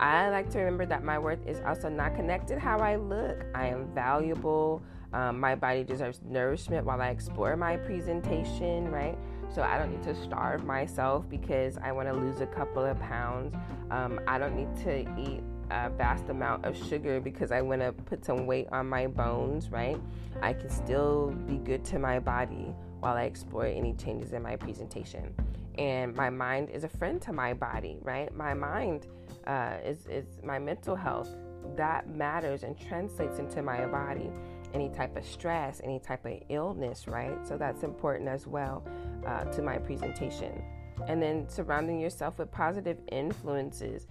I 0.00 0.28
like 0.30 0.50
to 0.50 0.58
remember 0.58 0.86
that 0.86 1.04
my 1.04 1.18
worth 1.18 1.44
is 1.46 1.60
also 1.66 1.88
not 1.88 2.14
connected 2.14 2.58
how 2.58 2.78
I 2.78 2.96
look. 2.96 3.44
I 3.54 3.66
am 3.66 3.92
valuable. 3.94 4.82
Um, 5.12 5.40
my 5.40 5.54
body 5.54 5.84
deserves 5.84 6.20
nourishment 6.24 6.84
while 6.84 7.00
I 7.00 7.08
explore 7.08 7.56
my 7.56 7.76
presentation, 7.76 8.90
right? 8.90 9.18
So 9.48 9.62
I 9.62 9.78
don't 9.78 9.90
need 9.90 10.02
to 10.02 10.14
starve 10.14 10.64
myself 10.64 11.28
because 11.28 11.78
I 11.78 11.92
want 11.92 12.08
to 12.08 12.14
lose 12.14 12.40
a 12.40 12.46
couple 12.46 12.84
of 12.84 12.98
pounds. 13.00 13.54
Um, 13.90 14.20
I 14.26 14.38
don't 14.38 14.54
need 14.54 14.74
to 14.84 15.00
eat 15.18 15.42
a 15.70 15.90
vast 15.90 16.28
amount 16.28 16.64
of 16.64 16.76
sugar 16.88 17.20
because 17.20 17.50
I 17.50 17.60
want 17.62 17.80
to 17.80 17.92
put 17.92 18.24
some 18.24 18.46
weight 18.46 18.68
on 18.70 18.88
my 18.88 19.06
bones, 19.06 19.70
right? 19.70 19.98
I 20.42 20.52
can 20.52 20.68
still 20.68 21.30
be 21.46 21.56
good 21.56 21.84
to 21.86 21.98
my 21.98 22.18
body 22.18 22.74
while 23.00 23.16
I 23.16 23.24
explore 23.24 23.66
any 23.66 23.94
changes 23.94 24.32
in 24.32 24.42
my 24.42 24.56
presentation. 24.56 25.34
And 25.78 26.14
my 26.16 26.30
mind 26.30 26.70
is 26.70 26.84
a 26.84 26.88
friend 26.88 27.22
to 27.22 27.32
my 27.32 27.54
body, 27.54 27.98
right? 28.02 28.34
My 28.34 28.52
mind 28.52 29.06
uh, 29.46 29.76
is, 29.84 30.06
is 30.06 30.26
my 30.42 30.58
mental 30.58 30.96
health. 30.96 31.28
That 31.76 32.08
matters 32.08 32.64
and 32.64 32.78
translates 32.78 33.38
into 33.38 33.62
my 33.62 33.86
body. 33.86 34.30
Any 34.74 34.88
type 34.88 35.16
of 35.16 35.24
stress, 35.24 35.80
any 35.84 36.00
type 36.00 36.26
of 36.26 36.34
illness, 36.48 37.06
right? 37.06 37.46
So 37.46 37.56
that's 37.56 37.84
important 37.84 38.28
as 38.28 38.46
well 38.46 38.86
uh, 39.26 39.44
to 39.44 39.62
my 39.62 39.78
presentation. 39.78 40.62
And 41.06 41.22
then 41.22 41.48
surrounding 41.48 42.00
yourself 42.00 42.38
with 42.38 42.50
positive 42.50 42.98
influences 43.12 44.06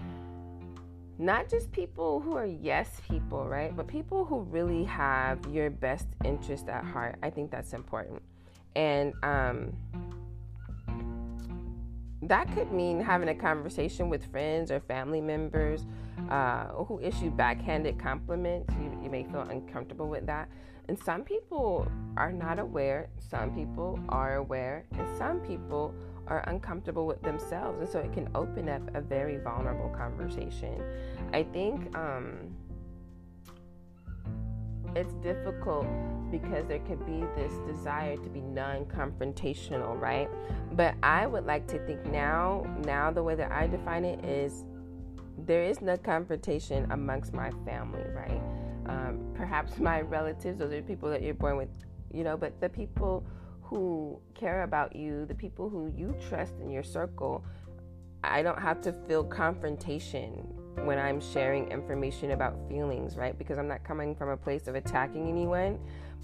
not 1.19 1.49
just 1.49 1.71
people 1.71 2.19
who 2.19 2.35
are 2.35 2.45
yes 2.45 3.01
people, 3.09 3.47
right? 3.47 3.75
But 3.75 3.87
people 3.87 4.23
who 4.23 4.41
really 4.41 4.83
have 4.83 5.39
your 5.47 5.69
best 5.69 6.07
interest 6.23 6.69
at 6.69 6.83
heart. 6.83 7.15
I 7.23 7.29
think 7.29 7.49
that's 7.49 7.73
important. 7.73 8.21
And 8.77 9.13
um, 9.23 9.73
that 12.21 12.53
could 12.53 12.71
mean 12.71 13.01
having 13.01 13.29
a 13.29 13.35
conversation 13.35 14.07
with 14.07 14.23
friends 14.31 14.69
or 14.69 14.79
family 14.81 15.19
members 15.19 15.85
uh, 16.29 16.67
who 16.67 16.99
issue 16.99 17.31
backhanded 17.31 17.97
compliments. 17.97 18.71
You, 18.79 18.99
you 19.03 19.09
may 19.09 19.23
feel 19.23 19.41
uncomfortable 19.41 20.07
with 20.07 20.27
that. 20.27 20.47
And 20.87 20.97
some 20.99 21.23
people 21.23 21.87
are 22.15 22.31
not 22.31 22.59
aware, 22.59 23.09
some 23.17 23.53
people 23.53 23.99
are 24.09 24.35
aware, 24.35 24.85
and 24.91 25.17
some 25.17 25.39
people 25.39 25.93
are 26.27 26.43
uncomfortable 26.47 27.07
with 27.07 27.21
themselves. 27.23 27.81
And 27.81 27.89
so 27.89 27.99
it 27.99 28.13
can 28.13 28.29
open 28.35 28.69
up 28.69 28.81
a 28.93 29.01
very 29.01 29.37
vulnerable 29.37 29.89
conversation. 29.89 30.81
I 31.33 31.43
think 31.43 31.95
um, 31.97 32.55
it's 34.95 35.13
difficult 35.15 35.85
because 36.31 36.65
there 36.67 36.79
could 36.79 37.05
be 37.05 37.23
this 37.35 37.53
desire 37.65 38.17
to 38.17 38.29
be 38.29 38.41
non-confrontational, 38.41 39.99
right? 39.99 40.29
But 40.73 40.95
I 41.03 41.27
would 41.27 41.45
like 41.45 41.67
to 41.67 41.79
think 41.85 42.05
now, 42.05 42.65
now 42.83 43.11
the 43.11 43.23
way 43.23 43.35
that 43.35 43.51
I 43.51 43.67
define 43.67 44.03
it 44.03 44.23
is 44.25 44.65
there 45.45 45.63
is 45.63 45.81
no 45.81 45.95
confrontation 45.97 46.91
amongst 46.91 47.33
my 47.33 47.51
family, 47.65 48.03
right? 48.13 48.41
Um, 48.87 49.19
perhaps 49.33 49.77
my 49.79 50.01
relatives, 50.01 50.59
those 50.59 50.73
are 50.73 50.81
people 50.81 51.09
that 51.09 51.21
you're 51.21 51.33
born 51.33 51.57
with, 51.57 51.69
you 52.13 52.23
know, 52.23 52.35
but 52.35 52.59
the 52.59 52.69
people 52.69 53.25
who 53.61 54.19
care 54.33 54.63
about 54.63 54.95
you, 54.95 55.25
the 55.25 55.35
people 55.35 55.69
who 55.69 55.91
you 55.95 56.15
trust 56.29 56.53
in 56.61 56.69
your 56.69 56.83
circle, 56.83 57.43
I 58.23 58.41
don't 58.41 58.59
have 58.59 58.81
to 58.81 58.93
feel 59.07 59.23
confrontation 59.23 60.47
when 60.83 60.99
I'm 60.99 61.19
sharing 61.19 61.69
information 61.71 62.31
about 62.31 62.57
feelings, 62.69 63.17
right? 63.17 63.37
Because 63.37 63.57
I'm 63.57 63.67
not 63.67 63.83
coming 63.83 64.15
from 64.15 64.29
a 64.29 64.37
place 64.37 64.67
of 64.67 64.75
attacking 64.75 65.27
anyone, 65.27 65.79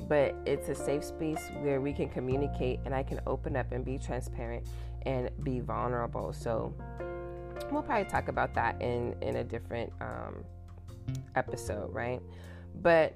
but 0.08 0.36
it's 0.46 0.70
a 0.70 0.76
safe 0.76 1.04
space 1.04 1.50
where 1.62 1.82
we 1.82 1.94
can 1.94 2.10
communicate 2.10 2.80
and 2.86 2.94
I 2.94 3.04
can 3.04 3.20
open 3.26 3.56
up 3.56 3.72
and 3.72 3.84
be 3.84 3.98
transparent 3.98 4.66
and 5.06 5.30
be 5.44 5.60
vulnerable. 5.60 6.34
So 6.34 6.74
we'll 7.72 7.84
probably 7.84 8.10
talk 8.10 8.28
about 8.28 8.54
that 8.56 8.82
in 8.82 9.16
in 9.22 9.38
a 9.38 9.44
different 9.44 9.92
um, 10.02 10.44
episode, 11.36 11.94
right? 11.94 12.22
But 12.82 13.16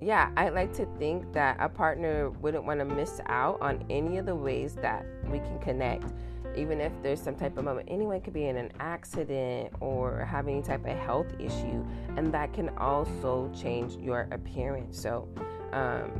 yeah, 0.00 0.30
I 0.36 0.48
like 0.48 0.72
to 0.74 0.86
think 0.98 1.32
that 1.32 1.56
a 1.60 1.68
partner 1.68 2.30
wouldn't 2.30 2.64
want 2.64 2.80
to 2.80 2.84
miss 2.84 3.20
out 3.26 3.60
on 3.60 3.84
any 3.88 4.18
of 4.18 4.26
the 4.26 4.34
ways 4.34 4.74
that 4.76 5.06
we 5.30 5.38
can 5.38 5.58
connect 5.60 6.12
even 6.56 6.80
if 6.80 6.92
there's 7.02 7.20
some 7.20 7.34
type 7.34 7.56
of 7.56 7.64
moment. 7.64 7.88
Anyone 7.90 8.20
could 8.20 8.32
be 8.32 8.46
in 8.46 8.56
an 8.56 8.72
accident 8.80 9.72
or 9.80 10.24
have 10.24 10.48
any 10.48 10.62
type 10.62 10.84
of 10.84 10.96
health 10.96 11.32
issue, 11.38 11.84
and 12.16 12.32
that 12.32 12.52
can 12.52 12.70
also 12.78 13.50
change 13.54 13.96
your 13.96 14.28
appearance. 14.30 15.00
So, 15.00 15.28
um, 15.72 16.10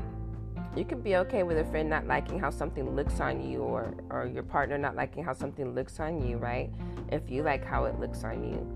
you 0.74 0.84
can 0.84 1.00
be 1.02 1.16
okay 1.16 1.42
with 1.42 1.58
a 1.58 1.64
friend 1.64 1.90
not 1.90 2.06
liking 2.06 2.38
how 2.38 2.50
something 2.50 2.96
looks 2.96 3.20
on 3.20 3.42
you 3.42 3.60
or 3.60 3.94
or 4.08 4.26
your 4.26 4.42
partner 4.42 4.78
not 4.78 4.96
liking 4.96 5.22
how 5.22 5.34
something 5.34 5.74
looks 5.74 6.00
on 6.00 6.26
you 6.26 6.38
right 6.38 6.70
if 7.10 7.30
you 7.30 7.42
like 7.42 7.62
how 7.62 7.84
it 7.84 7.98
looks 8.00 8.24
on 8.24 8.42
you 8.42 8.66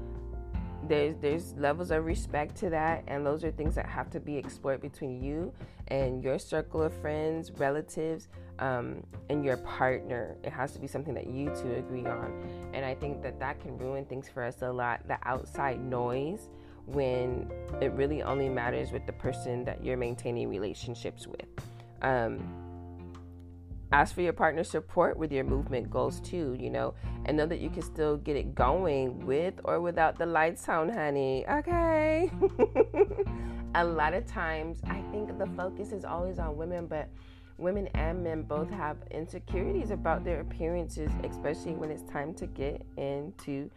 there's 0.88 1.16
there's 1.20 1.54
levels 1.54 1.90
of 1.90 2.04
respect 2.04 2.56
to 2.56 2.70
that 2.70 3.04
and 3.06 3.24
those 3.24 3.44
are 3.44 3.50
things 3.50 3.74
that 3.74 3.86
have 3.86 4.10
to 4.10 4.20
be 4.20 4.36
explored 4.36 4.80
between 4.80 5.22
you 5.22 5.52
and 5.88 6.22
your 6.22 6.38
circle 6.38 6.82
of 6.82 6.92
friends 6.94 7.50
relatives 7.52 8.28
um, 8.58 9.02
and 9.28 9.44
your 9.44 9.58
partner. 9.58 10.36
It 10.42 10.52
has 10.52 10.72
to 10.72 10.78
be 10.78 10.86
something 10.86 11.14
that 11.14 11.26
you 11.26 11.50
two 11.50 11.74
agree 11.74 12.06
on. 12.06 12.32
And 12.72 12.84
i 12.84 12.94
think 12.94 13.22
that 13.22 13.38
that 13.40 13.60
can 13.60 13.76
ruin 13.78 14.04
things 14.04 14.28
for 14.28 14.42
us 14.42 14.62
a 14.62 14.70
lot. 14.70 15.06
The 15.06 15.18
outside 15.24 15.80
noise 15.80 16.48
when 16.86 17.50
it 17.80 17.92
really 17.92 18.22
only 18.22 18.48
matters 18.48 18.92
with 18.92 19.06
the 19.06 19.12
person 19.12 19.64
that 19.64 19.84
you're 19.84 19.96
maintaining 19.96 20.48
relationships 20.48 21.26
with. 21.26 21.46
Um, 22.02 22.65
ask 23.92 24.14
for 24.14 24.20
your 24.20 24.32
partner's 24.32 24.68
support 24.68 25.16
with 25.16 25.32
your 25.32 25.44
movement 25.44 25.90
goals 25.90 26.20
too, 26.20 26.56
you 26.58 26.70
know, 26.70 26.94
and 27.24 27.36
know 27.36 27.46
that 27.46 27.60
you 27.60 27.70
can 27.70 27.82
still 27.82 28.16
get 28.16 28.36
it 28.36 28.54
going 28.54 29.24
with 29.24 29.54
or 29.64 29.80
without 29.80 30.18
the 30.18 30.26
lights 30.26 30.68
on, 30.68 30.88
honey. 30.88 31.46
Okay. 31.48 32.30
a 33.74 33.84
lot 33.84 34.14
of 34.14 34.26
times, 34.26 34.80
I 34.86 35.02
think 35.12 35.38
the 35.38 35.46
focus 35.56 35.92
is 35.92 36.04
always 36.04 36.38
on 36.38 36.56
women, 36.56 36.86
but 36.86 37.08
women 37.58 37.88
and 37.94 38.22
men 38.22 38.42
both 38.42 38.70
have 38.70 38.96
insecurities 39.10 39.90
about 39.90 40.24
their 40.24 40.40
appearances, 40.40 41.10
especially 41.24 41.72
when 41.72 41.90
it's 41.90 42.02
time 42.02 42.34
to 42.34 42.46
get 42.46 42.84
into 42.96 43.70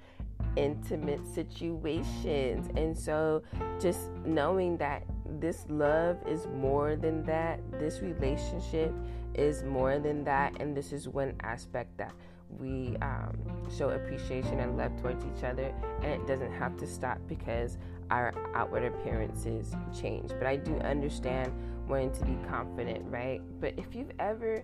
intimate 0.55 1.21
situations. 1.33 2.69
And 2.75 2.97
so, 2.97 3.43
just 3.79 4.09
knowing 4.25 4.77
that 4.77 5.03
this 5.39 5.65
love 5.69 6.17
is 6.27 6.47
more 6.47 6.95
than 6.95 7.23
that, 7.25 7.59
this 7.73 7.99
relationship 8.01 8.93
is 9.39 9.63
more 9.63 9.99
than 9.99 10.23
that, 10.25 10.59
and 10.59 10.75
this 10.75 10.91
is 10.91 11.07
one 11.07 11.33
aspect 11.41 11.97
that 11.97 12.13
we 12.59 12.97
um, 13.01 13.37
show 13.75 13.89
appreciation 13.89 14.59
and 14.59 14.77
love 14.77 14.99
towards 15.01 15.23
each 15.25 15.43
other, 15.43 15.73
and 16.01 16.11
it 16.11 16.27
doesn't 16.27 16.51
have 16.51 16.75
to 16.77 16.87
stop 16.87 17.19
because 17.27 17.77
our 18.11 18.33
outward 18.53 18.83
appearances 18.83 19.75
change. 19.97 20.29
But 20.29 20.47
I 20.47 20.57
do 20.57 20.75
understand 20.79 21.53
wanting 21.87 22.11
to 22.13 22.25
be 22.25 22.37
confident, 22.47 23.05
right? 23.09 23.41
But 23.61 23.75
if 23.77 23.95
you've 23.95 24.11
ever 24.19 24.63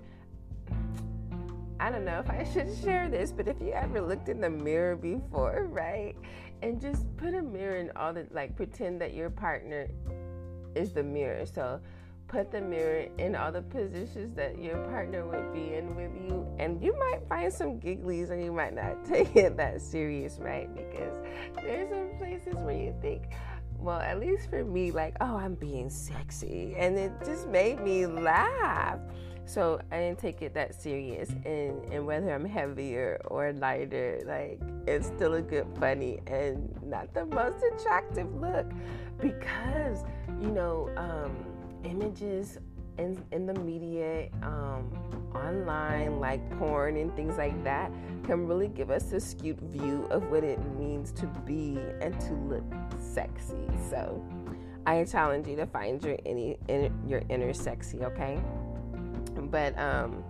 I 1.80 1.92
don't 1.92 2.06
know 2.06 2.20
if 2.20 2.30
I 2.30 2.44
should 2.54 2.70
share 2.84 3.10
this, 3.10 3.32
but 3.32 3.48
if 3.48 3.60
you 3.62 3.72
ever 3.72 4.02
looked 4.02 4.30
in 4.30 4.40
the 4.40 4.50
mirror 4.50 4.96
before, 4.96 5.68
right? 5.72 6.16
And 6.62 6.80
just 6.80 7.16
put 7.18 7.34
a 7.34 7.42
mirror 7.42 7.78
in 7.78 7.92
all 7.96 8.14
the 8.14 8.28
like 8.32 8.56
pretend 8.56 9.02
that 9.02 9.14
your 9.14 9.30
partner 9.30 9.88
is 10.74 10.94
the 10.94 11.04
mirror. 11.04 11.46
So 11.46 11.80
put 12.28 12.52
the 12.52 12.62
mirror 12.62 13.08
in 13.18 13.36
all 13.36 13.52
the 13.52 13.62
positions 13.62 14.36
that 14.36 14.62
your 14.62 14.78
partner 14.90 15.26
would 15.26 15.54
be 15.54 15.76
in 15.76 15.96
with 15.96 16.12
you. 16.16 16.48
And 16.60 16.82
you 16.84 16.98
might 16.98 17.22
find 17.30 17.52
some 17.52 17.80
gigglies 17.80 18.32
and 18.32 18.44
you 18.44 18.52
might 18.52 18.74
not 18.74 19.06
take 19.06 19.36
it 19.36 19.58
that 19.58 19.82
serious 19.82 20.38
right? 20.40 20.74
Because 20.76 21.18
there's 21.56 21.90
some 21.90 22.18
places 22.18 22.56
where 22.56 22.76
you 22.76 22.96
think 23.02 23.24
well 23.78 24.00
at 24.00 24.20
least 24.20 24.50
for 24.50 24.64
me 24.64 24.90
like 24.90 25.16
oh 25.22 25.36
i'm 25.36 25.56
being 25.56 25.90
sexy. 25.90 26.74
And 26.78 26.98
it 26.98 27.12
just 27.26 27.48
made 27.48 27.82
me 27.82 28.06
laugh. 28.06 29.00
So 29.48 29.80
I 29.92 29.98
didn't 29.98 30.20
take 30.20 30.42
it 30.42 30.56
that 30.56 30.74
serious. 30.74 31.30
And, 31.46 31.84
and 31.94 32.06
whether 32.06 32.34
I'm 32.34 32.46
heavier 32.46 33.22
or 33.26 33.54
lighter, 33.54 34.22
like 34.26 34.60
it's 34.88 35.08
still 35.08 35.36
a 35.36 35.42
good, 35.42 35.68
funny, 35.80 36.20
and 36.26 36.74
not 36.84 37.14
the 37.14 37.26
most 37.26 37.64
attractive 37.74 38.34
look. 38.36 38.66
Because, 39.20 40.04
you 40.42 40.50
know, 40.50 40.90
um, 40.98 41.55
images 41.86 42.58
in, 42.98 43.24
in 43.32 43.46
the 43.46 43.54
media, 43.54 44.30
um, 44.42 44.92
online, 45.36 46.20
like 46.20 46.42
porn 46.58 46.98
and 46.98 47.14
things 47.16 47.38
like 47.38 47.62
that, 47.64 47.92
can 48.24 48.48
really 48.48 48.68
give 48.68 48.90
us 48.90 49.12
a 49.12 49.20
skewed 49.20 49.60
view 49.60 50.08
of 50.10 50.30
what 50.30 50.44
it 50.44 50.60
means 50.78 51.12
to 51.14 51.28
be 51.46 51.78
and 52.02 52.20
to 52.22 52.34
look 52.34 52.64
sexy. 53.00 53.68
So 53.90 54.26
I 54.86 55.04
challenge 55.04 55.48
you 55.48 55.56
to 55.58 55.66
find 55.66 56.04
your 56.04 56.18
any 56.26 56.58
your 57.08 57.22
inner 57.30 57.54
sexy, 57.54 58.04
okay? 58.04 58.40
But 59.36 59.78
um, 59.78 60.24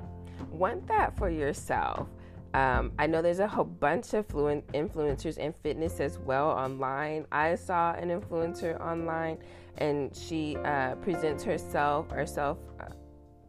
want 0.52 0.88
that 0.88 1.18
for 1.18 1.30
yourself. 1.30 2.08
Um, 2.54 2.94
I 2.98 3.06
know 3.06 3.22
there's 3.22 3.40
a 3.40 3.48
whole 3.48 3.66
bunch 3.66 4.14
of 4.14 4.26
influencers 4.30 5.38
in 5.38 5.54
fitness 5.62 6.00
as 6.00 6.18
well 6.20 6.48
online. 6.48 7.26
I 7.30 7.56
saw 7.56 7.94
an 7.94 8.08
influencer 8.10 8.80
online, 8.80 9.40
and 9.78 10.16
she 10.16 10.58
uh, 10.58 10.96
presents 10.96 11.44
herself 11.44 12.10
herself 12.10 12.58
uh, 12.80 12.86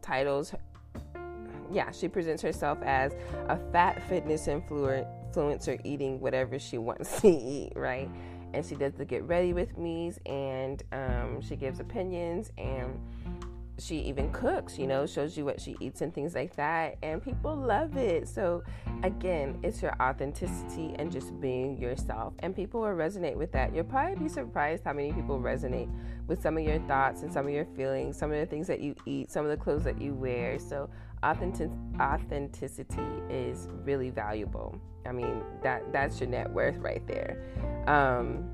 titles. 0.01 0.53
Yeah, 1.71 1.91
she 1.91 2.07
presents 2.07 2.41
herself 2.41 2.77
as 2.83 3.13
a 3.49 3.57
fat 3.71 4.01
fitness 4.07 4.47
influencer 4.47 5.81
eating 5.83 6.19
whatever 6.19 6.57
she 6.59 6.77
wants 6.77 7.21
to 7.21 7.27
eat, 7.27 7.73
right? 7.75 8.09
And 8.53 8.65
she 8.65 8.75
does 8.75 8.93
the 8.93 9.03
get 9.03 9.23
ready 9.23 9.51
with 9.51 9.77
me's, 9.77 10.19
and 10.25 10.81
um, 10.93 11.41
she 11.41 11.57
gives 11.57 11.81
opinions 11.81 12.51
and 12.57 12.97
she 13.79 13.99
even 13.99 14.31
cooks, 14.31 14.77
you 14.77 14.87
know, 14.87 15.05
shows 15.05 15.37
you 15.37 15.45
what 15.45 15.61
she 15.61 15.75
eats 15.79 16.01
and 16.01 16.13
things 16.13 16.33
like 16.33 16.55
that. 16.55 16.97
And 17.03 17.23
people 17.23 17.55
love 17.55 17.95
it. 17.95 18.27
So, 18.27 18.63
again, 19.03 19.59
it's 19.63 19.81
your 19.81 19.93
authenticity 20.01 20.93
and 20.97 21.11
just 21.11 21.39
being 21.39 21.77
yourself. 21.77 22.33
And 22.39 22.55
people 22.55 22.81
will 22.81 22.89
resonate 22.89 23.35
with 23.35 23.51
that. 23.51 23.75
You'll 23.75 23.85
probably 23.85 24.15
be 24.15 24.29
surprised 24.29 24.83
how 24.83 24.93
many 24.93 25.13
people 25.13 25.39
resonate 25.39 25.89
with 26.27 26.41
some 26.41 26.57
of 26.57 26.63
your 26.63 26.79
thoughts 26.87 27.21
and 27.21 27.31
some 27.31 27.45
of 27.45 27.53
your 27.53 27.65
feelings, 27.75 28.17
some 28.17 28.31
of 28.31 28.39
the 28.39 28.45
things 28.45 28.67
that 28.67 28.79
you 28.81 28.95
eat, 29.05 29.31
some 29.31 29.45
of 29.45 29.51
the 29.51 29.57
clothes 29.57 29.83
that 29.83 30.01
you 30.01 30.13
wear. 30.13 30.57
So, 30.57 30.89
authentic- 31.23 31.71
authenticity 31.99 33.21
is 33.29 33.67
really 33.85 34.09
valuable. 34.09 34.79
I 35.05 35.11
mean, 35.11 35.41
that 35.63 35.93
that's 35.93 36.19
your 36.19 36.29
net 36.29 36.51
worth 36.51 36.77
right 36.77 37.05
there. 37.07 37.41
Um, 37.87 38.49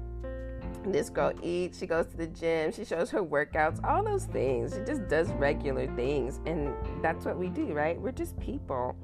this 0.91 1.09
girl 1.09 1.31
eats, 1.41 1.79
she 1.79 1.87
goes 1.87 2.05
to 2.07 2.17
the 2.17 2.27
gym, 2.27 2.71
she 2.71 2.83
shows 2.85 3.09
her 3.11 3.23
workouts, 3.23 3.83
all 3.83 4.03
those 4.03 4.25
things. 4.25 4.73
She 4.73 4.81
just 4.81 5.07
does 5.07 5.31
regular 5.33 5.87
things. 5.95 6.39
And 6.45 6.73
that's 7.01 7.25
what 7.25 7.37
we 7.37 7.49
do, 7.49 7.73
right? 7.73 7.99
We're 7.99 8.11
just 8.11 8.39
people. 8.39 8.95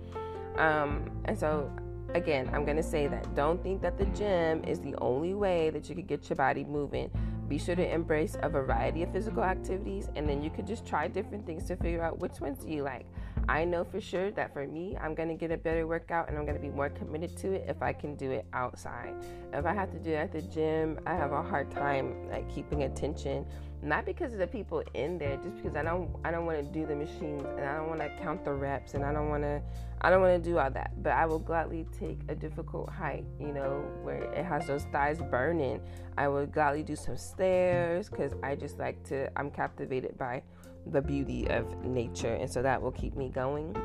Um, 0.58 1.10
and 1.26 1.38
so, 1.38 1.72
again, 2.14 2.50
I'm 2.54 2.66
going 2.66 2.78
to 2.78 2.84
say 2.84 3.08
that 3.08 3.34
don't 3.36 3.62
think 3.64 3.82
that 3.82 3.98
the 3.98 4.06
gym 4.06 4.64
is 4.66 4.80
the 4.80 4.96
only 4.98 5.34
way 5.34 5.70
that 5.70 5.90
you 5.90 5.96
could 5.96 6.08
get 6.08 6.30
your 6.30 6.38
body 6.38 6.64
moving. 6.64 7.10
Be 7.48 7.58
sure 7.58 7.76
to 7.76 7.94
embrace 7.94 8.38
a 8.44 8.50
variety 8.50 9.02
of 9.02 9.12
physical 9.12 9.44
activities, 9.44 10.08
and 10.16 10.30
then 10.30 10.44
you 10.44 10.52
could 10.52 10.68
just 10.68 10.86
try 10.86 11.08
different 11.08 11.48
things 11.48 11.66
to 11.66 11.76
figure 11.76 12.04
out 12.04 12.20
which 12.20 12.40
ones 12.40 12.60
do 12.64 12.72
you 12.72 12.84
like. 12.84 13.08
I 13.50 13.66
know 13.66 13.84
for 13.84 14.00
sure 14.00 14.30
that 14.32 14.54
for 14.54 14.68
me, 14.68 14.96
I'm 15.02 15.16
going 15.16 15.28
to 15.28 15.34
get 15.34 15.50
a 15.50 15.58
better 15.58 15.88
workout 15.88 16.30
and 16.30 16.38
I'm 16.38 16.46
going 16.46 16.56
to 16.56 16.62
be 16.62 16.70
more 16.70 16.90
committed 16.90 17.36
to 17.38 17.54
it 17.54 17.66
if 17.68 17.82
I 17.82 17.94
can 17.94 18.14
do 18.16 18.30
it 18.30 18.46
outside. 18.54 19.16
If 19.52 19.66
I 19.66 19.74
have 19.74 19.92
to 19.92 19.98
do 19.98 20.12
it 20.12 20.18
at 20.18 20.32
the 20.32 20.44
gym, 20.44 21.00
I 21.08 21.16
have 21.16 21.32
a 21.32 21.42
hard 21.42 21.72
time 21.72 22.30
like 22.30 22.48
keeping 22.54 22.84
attention. 22.84 23.48
Not 23.82 24.06
because 24.06 24.34
of 24.34 24.40
the 24.40 24.46
people 24.46 24.84
in 24.94 25.18
there, 25.18 25.38
just 25.38 25.56
because 25.56 25.76
I 25.76 25.82
don't 25.82 26.12
I 26.24 26.30
don't 26.30 26.46
want 26.46 26.60
to 26.60 26.80
do 26.80 26.86
the 26.86 26.96
machines 26.96 27.44
and 27.58 27.62
I 27.62 27.78
don't 27.78 27.88
want 27.88 28.02
to 28.02 28.10
count 28.22 28.46
the 28.46 28.54
reps 28.54 28.94
and 28.94 29.04
I 29.04 29.12
don't 29.12 29.30
want 29.30 29.42
to 29.42 29.62
I 30.02 30.12
don't 30.12 30.22
want 30.22 30.44
to 30.44 30.50
do 30.50 30.60
all 30.60 30.70
that. 30.70 31.02
But 31.02 31.14
I 31.14 31.26
will 31.26 31.40
gladly 31.40 31.88
take 31.98 32.20
a 32.28 32.36
difficult 32.36 32.90
hike, 32.90 33.26
you 33.40 33.52
know, 33.52 33.84
where 34.04 34.32
it 34.32 34.46
has 34.46 34.68
those 34.68 34.84
thighs 34.92 35.22
burning. 35.32 35.82
I 36.18 36.28
would 36.28 36.52
gladly 36.52 36.84
do 36.84 36.96
some 36.96 37.18
stairs 37.18 38.10
because 38.10 38.34
I 38.44 38.56
just 38.56 38.78
like 38.78 39.02
to 39.06 39.32
I'm 39.40 39.50
captivated 39.50 40.20
by 40.20 40.44
the 40.88 41.02
beauty 41.02 41.48
of 41.50 41.84
nature, 41.84 42.36
and 42.36 42.50
so 42.50 42.62
that 42.62 42.82
will 42.82 42.92
keep 42.92 43.16
me 43.16 43.30
going. 43.30 43.76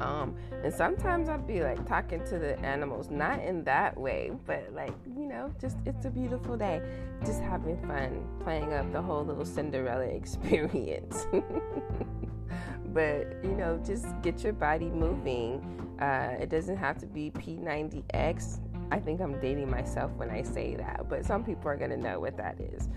Um, 0.00 0.36
and 0.62 0.72
sometimes 0.72 1.28
I'll 1.28 1.38
be 1.38 1.62
like 1.62 1.86
talking 1.86 2.24
to 2.26 2.38
the 2.38 2.58
animals, 2.60 3.10
not 3.10 3.42
in 3.42 3.64
that 3.64 3.96
way, 3.98 4.30
but 4.46 4.72
like, 4.72 4.94
you 5.16 5.26
know, 5.26 5.52
just 5.60 5.76
it's 5.86 6.04
a 6.04 6.10
beautiful 6.10 6.56
day, 6.56 6.80
just 7.24 7.40
having 7.40 7.76
fun, 7.86 8.24
playing 8.42 8.72
up 8.72 8.92
the 8.92 9.02
whole 9.02 9.24
little 9.24 9.44
Cinderella 9.44 10.04
experience. 10.04 11.26
but, 12.86 13.36
you 13.42 13.54
know, 13.56 13.80
just 13.84 14.06
get 14.22 14.42
your 14.42 14.52
body 14.52 14.90
moving. 14.90 15.96
Uh, 16.00 16.36
it 16.40 16.48
doesn't 16.48 16.76
have 16.76 16.98
to 16.98 17.06
be 17.06 17.30
P90X. 17.32 18.60
I 18.90 18.98
think 19.00 19.20
I'm 19.20 19.38
dating 19.40 19.70
myself 19.70 20.12
when 20.12 20.30
I 20.30 20.42
say 20.42 20.76
that, 20.76 21.08
but 21.08 21.24
some 21.24 21.44
people 21.44 21.68
are 21.68 21.76
going 21.76 21.90
to 21.90 21.96
know 21.96 22.20
what 22.20 22.36
that 22.36 22.58
is. 22.60 22.88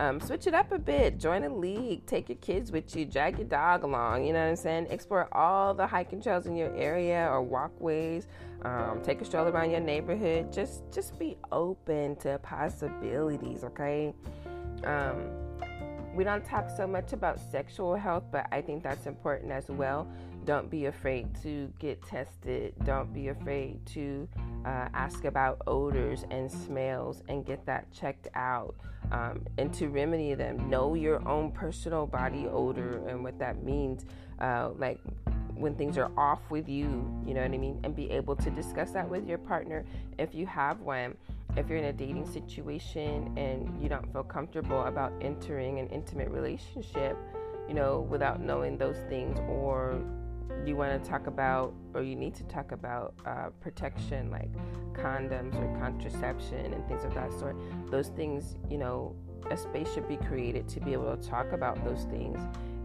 Um, 0.00 0.18
switch 0.18 0.46
it 0.46 0.54
up 0.54 0.72
a 0.72 0.78
bit. 0.78 1.18
Join 1.18 1.44
a 1.44 1.54
league. 1.54 2.06
Take 2.06 2.30
your 2.30 2.38
kids 2.38 2.72
with 2.72 2.96
you. 2.96 3.04
Drag 3.04 3.36
your 3.36 3.46
dog 3.46 3.82
along. 3.82 4.24
You 4.24 4.32
know 4.32 4.40
what 4.40 4.48
I'm 4.48 4.56
saying? 4.56 4.86
Explore 4.88 5.28
all 5.32 5.74
the 5.74 5.86
hiking 5.86 6.22
trails 6.22 6.46
in 6.46 6.56
your 6.56 6.74
area 6.74 7.28
or 7.30 7.42
walkways. 7.42 8.26
Um, 8.64 9.02
take 9.02 9.20
a 9.20 9.26
stroll 9.26 9.48
around 9.48 9.72
your 9.72 9.80
neighborhood. 9.80 10.54
Just 10.54 10.90
just 10.90 11.18
be 11.18 11.36
open 11.52 12.16
to 12.16 12.38
possibilities. 12.38 13.62
Okay. 13.62 14.14
Um, 14.84 15.28
we 16.14 16.24
don't 16.24 16.46
talk 16.46 16.70
so 16.74 16.86
much 16.86 17.12
about 17.12 17.38
sexual 17.38 17.94
health, 17.94 18.24
but 18.32 18.46
I 18.50 18.62
think 18.62 18.82
that's 18.82 19.06
important 19.06 19.52
as 19.52 19.68
well 19.68 20.08
don't 20.50 20.68
be 20.68 20.86
afraid 20.86 21.28
to 21.40 21.72
get 21.78 22.02
tested. 22.02 22.74
Don't 22.82 23.14
be 23.14 23.28
afraid 23.28 23.86
to 23.86 24.26
uh, 24.64 24.88
ask 24.94 25.24
about 25.24 25.62
odors 25.68 26.24
and 26.32 26.50
smells 26.50 27.22
and 27.28 27.46
get 27.46 27.64
that 27.66 27.92
checked 27.92 28.26
out 28.34 28.74
um, 29.12 29.46
and 29.58 29.72
to 29.74 29.86
remedy 29.86 30.34
them. 30.34 30.68
Know 30.68 30.94
your 30.94 31.24
own 31.28 31.52
personal 31.52 32.04
body 32.04 32.48
odor 32.48 33.00
and 33.06 33.22
what 33.22 33.38
that 33.38 33.62
means. 33.62 34.06
Uh, 34.40 34.70
like 34.76 34.98
when 35.54 35.76
things 35.76 35.96
are 35.96 36.10
off 36.16 36.40
with 36.50 36.68
you, 36.68 36.88
you 37.24 37.32
know 37.32 37.42
what 37.42 37.52
I 37.52 37.56
mean? 37.56 37.78
And 37.84 37.94
be 37.94 38.10
able 38.10 38.34
to 38.34 38.50
discuss 38.50 38.90
that 38.90 39.08
with 39.08 39.28
your 39.28 39.38
partner 39.38 39.84
if 40.18 40.34
you 40.34 40.46
have 40.46 40.80
one. 40.80 41.16
If 41.56 41.68
you're 41.68 41.78
in 41.78 41.84
a 41.84 41.92
dating 41.92 42.26
situation 42.26 43.38
and 43.38 43.80
you 43.80 43.88
don't 43.88 44.12
feel 44.12 44.24
comfortable 44.24 44.82
about 44.82 45.12
entering 45.20 45.78
an 45.78 45.86
intimate 45.90 46.30
relationship, 46.30 47.16
you 47.68 47.74
know, 47.74 48.00
without 48.10 48.40
knowing 48.40 48.76
those 48.76 48.96
things, 49.08 49.38
or 49.48 50.02
you 50.66 50.76
want 50.76 51.02
to 51.02 51.10
talk 51.10 51.26
about, 51.26 51.74
or 51.94 52.02
you 52.02 52.16
need 52.16 52.34
to 52.34 52.44
talk 52.44 52.72
about 52.72 53.14
uh, 53.26 53.48
protection 53.60 54.30
like 54.30 54.50
condoms 54.92 55.54
or 55.54 55.78
contraception 55.78 56.72
and 56.72 56.86
things 56.86 57.04
of 57.04 57.14
that 57.14 57.32
sort, 57.32 57.56
those 57.90 58.08
things, 58.08 58.56
you 58.68 58.78
know, 58.78 59.14
a 59.50 59.56
space 59.56 59.92
should 59.92 60.08
be 60.08 60.16
created 60.16 60.68
to 60.68 60.80
be 60.80 60.92
able 60.92 61.16
to 61.16 61.28
talk 61.28 61.52
about 61.52 61.82
those 61.84 62.04
things. 62.04 62.38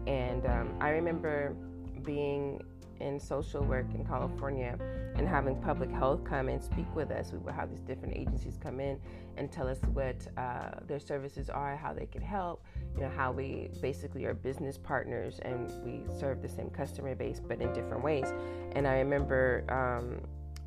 And 0.06 0.46
um, 0.46 0.74
I 0.80 0.90
remember 0.90 1.54
being 2.02 2.62
in 3.00 3.20
social 3.20 3.62
work 3.62 3.86
in 3.94 4.04
California 4.04 4.78
and 5.16 5.28
having 5.28 5.60
public 5.60 5.90
health 5.90 6.24
come 6.24 6.48
and 6.48 6.62
speak 6.62 6.86
with 6.94 7.10
us. 7.10 7.32
We 7.32 7.38
would 7.38 7.54
have 7.54 7.70
these 7.70 7.82
different 7.82 8.16
agencies 8.16 8.58
come 8.62 8.80
in 8.80 8.98
and 9.36 9.52
tell 9.52 9.68
us 9.68 9.78
what 9.92 10.16
uh, 10.36 10.80
their 10.86 11.00
services 11.00 11.50
are, 11.50 11.76
how 11.76 11.92
they 11.92 12.06
can 12.06 12.22
help, 12.22 12.64
you 12.96 13.02
know, 13.02 13.10
how 13.14 13.30
we 13.30 13.70
basically 13.80 14.24
are 14.24 14.34
business 14.34 14.78
partners 14.78 15.38
and 15.42 15.70
we 15.84 16.02
serve 16.18 16.40
the 16.40 16.48
same 16.48 16.70
customer 16.70 17.14
base 17.14 17.40
but 17.46 17.60
in 17.60 17.72
different 17.72 18.02
ways. 18.02 18.32
And 18.72 18.86
I 18.86 18.98
remember 18.98 19.64
um, 19.68 20.20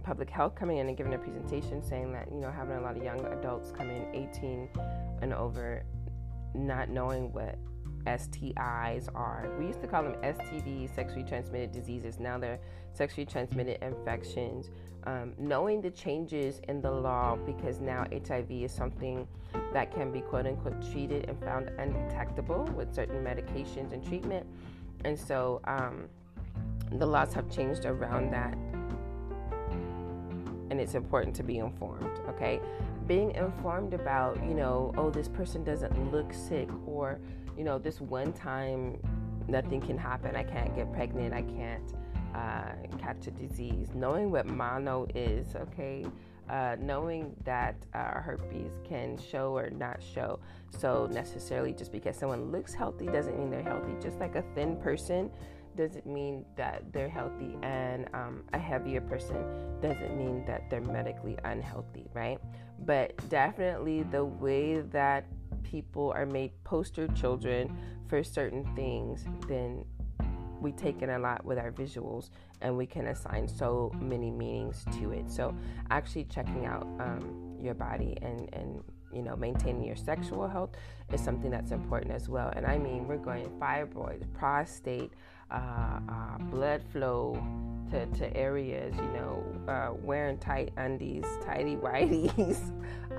public 0.04 0.30
health 0.30 0.56
coming 0.56 0.78
in 0.78 0.88
and 0.88 0.98
giving 0.98 1.14
a 1.14 1.18
presentation 1.18 1.84
saying 1.84 2.12
that, 2.14 2.32
you 2.32 2.40
know, 2.40 2.52
having 2.52 2.78
a 2.78 2.82
lot 2.82 2.96
of 2.96 3.04
young 3.04 3.26
adults 3.26 3.72
come 3.72 3.90
in 3.90 4.06
18 4.14 4.70
and 5.22 5.34
over 5.34 5.84
not 6.54 6.90
knowing 6.90 7.32
what 7.34 7.58
STIs 8.06 9.08
are. 9.16 9.50
We 9.60 9.68
used 9.68 9.82
to 9.82 9.88
call 9.88 10.04
them 10.04 10.16
STDs, 10.22 10.94
sexually 10.96 11.24
transmitted 11.24 11.72
diseases. 11.72 12.20
Now 12.20 12.38
they're 12.38 12.60
sexually 12.94 13.26
transmitted 13.26 13.84
infections. 13.84 14.70
Um, 15.06 15.34
knowing 15.38 15.82
the 15.82 15.92
changes 15.92 16.60
in 16.68 16.82
the 16.82 16.92
law 16.92 17.38
because 17.38 17.80
now 17.80 18.06
HIV 18.12 18.52
is 18.52 18.72
something 18.72 19.28
that 19.74 19.94
can 19.94 20.12
be 20.12 20.22
quote 20.22 20.46
unquote 20.46 20.82
treated 20.92 21.30
and 21.30 21.40
found 21.42 21.70
undetectable 21.78 22.66
with 22.76 22.94
certain 22.94 23.24
medications 23.24 23.94
and 23.94 24.06
treatment. 24.06 24.46
And 25.06 25.18
so 25.18 25.62
um, 25.64 26.10
the 26.92 27.06
laws 27.06 27.34
have 27.34 27.50
changed 27.50 27.86
around 27.86 28.32
that. 28.34 28.54
And 30.70 30.80
it's 30.80 30.94
important 30.94 31.36
to 31.38 31.44
be 31.44 31.58
informed, 31.58 32.20
okay? 32.30 32.60
Being 33.08 33.32
informed 33.32 33.94
about, 33.94 34.38
you 34.44 34.54
know, 34.54 34.94
oh, 34.98 35.10
this 35.10 35.28
person 35.28 35.64
doesn't 35.64 36.12
look 36.12 36.32
sick, 36.32 36.70
or 36.86 37.20
you 37.60 37.66
know, 37.66 37.78
this 37.78 38.00
one 38.00 38.32
time 38.32 38.98
nothing 39.50 39.82
can 39.82 39.98
happen. 39.98 40.34
I 40.34 40.44
can't 40.44 40.74
get 40.74 40.92
pregnant. 40.94 41.34
I 41.34 41.42
can't 41.42 41.94
uh, 42.34 42.98
catch 42.98 43.28
a 43.28 43.32
disease. 43.32 43.90
Knowing 43.94 44.32
what 44.32 44.46
mono 44.46 45.06
is, 45.14 45.56
okay, 45.58 46.06
uh, 46.50 46.78
knowing 46.80 47.36
that 47.44 47.76
uh, 47.94 48.22
herpes 48.22 48.72
can 48.88 49.18
show 49.18 49.58
or 49.58 49.70
not 49.72 50.02
show. 50.02 50.40
So, 50.70 51.10
necessarily, 51.12 51.74
just 51.74 51.92
because 51.92 52.16
someone 52.16 52.50
looks 52.50 52.74
healthy 52.74 53.08
doesn't 53.08 53.38
mean 53.38 53.50
they're 53.50 53.62
healthy. 53.62 53.94
Just 54.02 54.20
like 54.20 54.36
a 54.36 54.44
thin 54.56 54.78
person 54.78 55.30
doesn't 55.76 56.06
mean 56.06 56.46
that 56.56 56.94
they're 56.94 57.10
healthy, 57.10 57.58
and 57.62 58.08
um, 58.14 58.44
a 58.54 58.58
heavier 58.58 59.02
person 59.02 59.36
doesn't 59.82 60.18
mean 60.18 60.46
that 60.46 60.70
they're 60.70 60.82
medically 60.82 61.38
unhealthy, 61.44 62.06
right? 62.14 62.40
But 62.86 63.18
definitely, 63.30 64.04
the 64.04 64.24
way 64.24 64.80
that 64.80 65.26
people 65.60 66.12
are 66.16 66.26
made 66.26 66.52
poster 66.64 67.08
children 67.10 67.78
for 68.08 68.24
certain 68.24 68.66
things, 68.76 69.26
then 69.48 69.86
we 70.60 70.72
take 70.72 71.02
in 71.02 71.12
a 71.12 71.20
lot 71.20 71.46
with 71.46 71.58
our 71.58 71.72
visuals 71.72 72.30
and 72.62 72.76
we 72.76 72.86
can 72.86 73.08
assign 73.08 73.48
so 73.48 73.92
many 74.00 74.30
meanings 74.30 74.86
to 75.00 75.12
it. 75.12 75.30
So, 75.32 75.56
actually 75.90 76.26
checking 76.26 76.66
out 76.66 76.84
um, 77.00 77.58
your 77.62 77.74
body 77.74 78.18
and, 78.22 78.50
and 78.54 78.84
you 79.14 79.24
know 79.24 79.36
maintaining 79.36 79.84
your 79.84 79.96
sexual 79.96 80.48
health 80.48 80.72
is 81.12 81.24
something 81.24 81.50
that's 81.50 81.72
important 81.72 82.12
as 82.12 82.28
well. 82.30 82.52
And 82.56 82.66
I 82.66 82.78
mean, 82.78 83.08
we're 83.08 83.18
going 83.18 83.50
fibroids, 83.60 84.32
prostate, 84.34 85.14
uh, 85.52 86.00
uh, 86.08 86.38
blood 86.50 86.84
flow 86.92 87.42
to, 87.90 88.06
to 88.06 88.38
areas, 88.38 88.96
you 88.96 89.12
know, 89.14 89.44
uh, 89.68 89.94
wearing 90.04 90.38
tight 90.38 90.72
undies, 90.78 91.26
tighty 91.44 91.76
whities, 91.76 92.60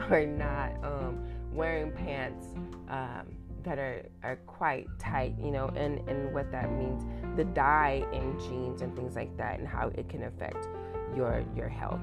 are 0.11 0.26
not. 0.26 0.72
Um, 0.85 1.24
wearing 1.52 1.92
pants 1.92 2.46
um, 2.88 3.36
that 3.62 3.78
are, 3.78 4.06
are 4.22 4.36
quite 4.46 4.86
tight, 4.98 5.34
you 5.38 5.50
know, 5.50 5.68
and, 5.76 5.98
and 6.08 6.32
what 6.32 6.50
that 6.50 6.72
means, 6.72 7.04
the 7.36 7.44
dye 7.44 8.04
in 8.12 8.38
jeans 8.40 8.82
and 8.82 8.94
things 8.96 9.16
like 9.16 9.36
that, 9.36 9.58
and 9.58 9.68
how 9.68 9.88
it 9.94 10.08
can 10.08 10.24
affect 10.24 10.68
your 11.14 11.44
your 11.56 11.68
health, 11.68 12.00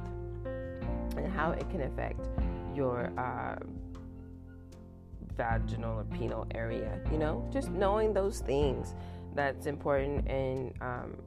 and 1.15 1.31
how 1.31 1.51
it 1.51 1.67
can 1.69 1.81
affect 1.81 2.29
your 2.75 3.12
uh, 3.17 3.57
vaginal 5.36 5.99
or 5.99 6.03
penile 6.05 6.45
area. 6.53 6.99
You 7.12 7.17
know, 7.17 7.49
just 7.51 7.71
knowing 7.71 8.13
those 8.13 8.39
things 8.39 8.93
that's 9.33 9.65
important, 9.65 10.27
and 10.27 10.73
um, 10.81 11.17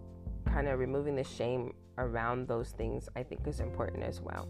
kind 0.46 0.68
of 0.68 0.78
removing 0.78 1.16
the 1.16 1.24
shame 1.24 1.74
around 1.98 2.48
those 2.48 2.70
things, 2.70 3.08
I 3.16 3.22
think 3.22 3.46
is 3.46 3.60
important 3.60 4.02
as 4.02 4.20
well. 4.20 4.48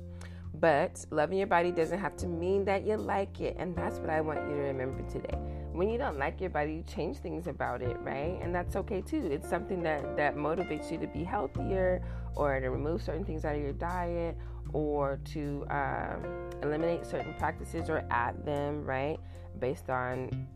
But 0.55 1.05
loving 1.11 1.39
your 1.39 1.47
body 1.47 1.71
doesn't 1.71 1.99
have 1.99 2.17
to 2.19 2.27
mean 2.27 2.65
that 2.67 2.85
you 2.85 2.97
like 2.97 3.41
it. 3.41 3.57
And 3.59 3.75
that's 3.75 3.99
what 3.99 4.11
I 4.11 4.21
want 4.21 4.41
you 4.49 4.57
to 4.57 4.63
remember 4.63 5.03
today. 5.11 5.39
When 5.73 5.89
you 5.89 5.97
don't 5.97 6.19
like 6.19 6.41
your 6.41 6.51
body, 6.51 6.75
you 6.75 6.83
change 6.83 7.19
things 7.19 7.47
about 7.47 7.81
it, 7.81 7.97
right? 8.01 8.39
And 8.43 8.55
that's 8.55 8.77
okay 8.77 9.01
too. 9.01 9.29
It's 9.31 9.49
something 9.49 9.83
that, 9.85 10.17
that 10.17 10.37
motivates 10.37 10.91
you 10.91 10.99
to 10.99 11.07
be 11.07 11.25
healthier 11.25 12.03
or 12.35 12.61
to 12.61 12.69
remove 12.69 13.03
certain 13.03 13.25
things 13.25 13.45
out 13.45 13.55
of 13.55 13.63
your 13.63 13.73
diet 13.73 14.37
or 14.73 15.21
to 15.33 15.65
um, 15.71 16.51
eliminate 16.63 17.07
certain 17.07 17.35
practices 17.35 17.89
or 17.89 18.05
add 18.11 18.45
them, 18.45 18.85
right? 18.85 19.19
Based 19.59 19.89
on 19.89 20.47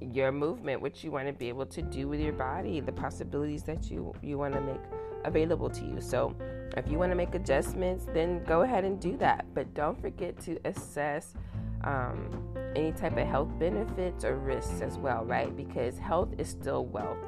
your 0.00 0.30
movement, 0.30 0.80
what 0.80 1.02
you 1.02 1.10
want 1.10 1.26
to 1.26 1.32
be 1.32 1.48
able 1.48 1.66
to 1.66 1.82
do 1.82 2.06
with 2.06 2.20
your 2.20 2.32
body, 2.32 2.80
the 2.80 2.92
possibilities 2.92 3.62
that 3.64 3.90
you, 3.90 4.14
you 4.22 4.38
want 4.38 4.54
to 4.54 4.60
make 4.60 4.80
available 5.24 5.70
to 5.70 5.84
you. 5.84 6.00
So, 6.00 6.34
if 6.76 6.88
you 6.90 6.98
want 6.98 7.10
to 7.10 7.16
make 7.16 7.34
adjustments, 7.34 8.06
then 8.12 8.44
go 8.44 8.62
ahead 8.62 8.84
and 8.84 9.00
do 9.00 9.16
that. 9.18 9.46
But 9.54 9.72
don't 9.74 10.00
forget 10.00 10.38
to 10.42 10.58
assess 10.64 11.34
um, 11.84 12.30
any 12.76 12.92
type 12.92 13.16
of 13.16 13.26
health 13.26 13.50
benefits 13.58 14.24
or 14.24 14.36
risks 14.36 14.80
as 14.80 14.98
well, 14.98 15.24
right? 15.24 15.56
Because 15.56 15.98
health 15.98 16.30
is 16.38 16.48
still 16.48 16.84
wealth, 16.86 17.18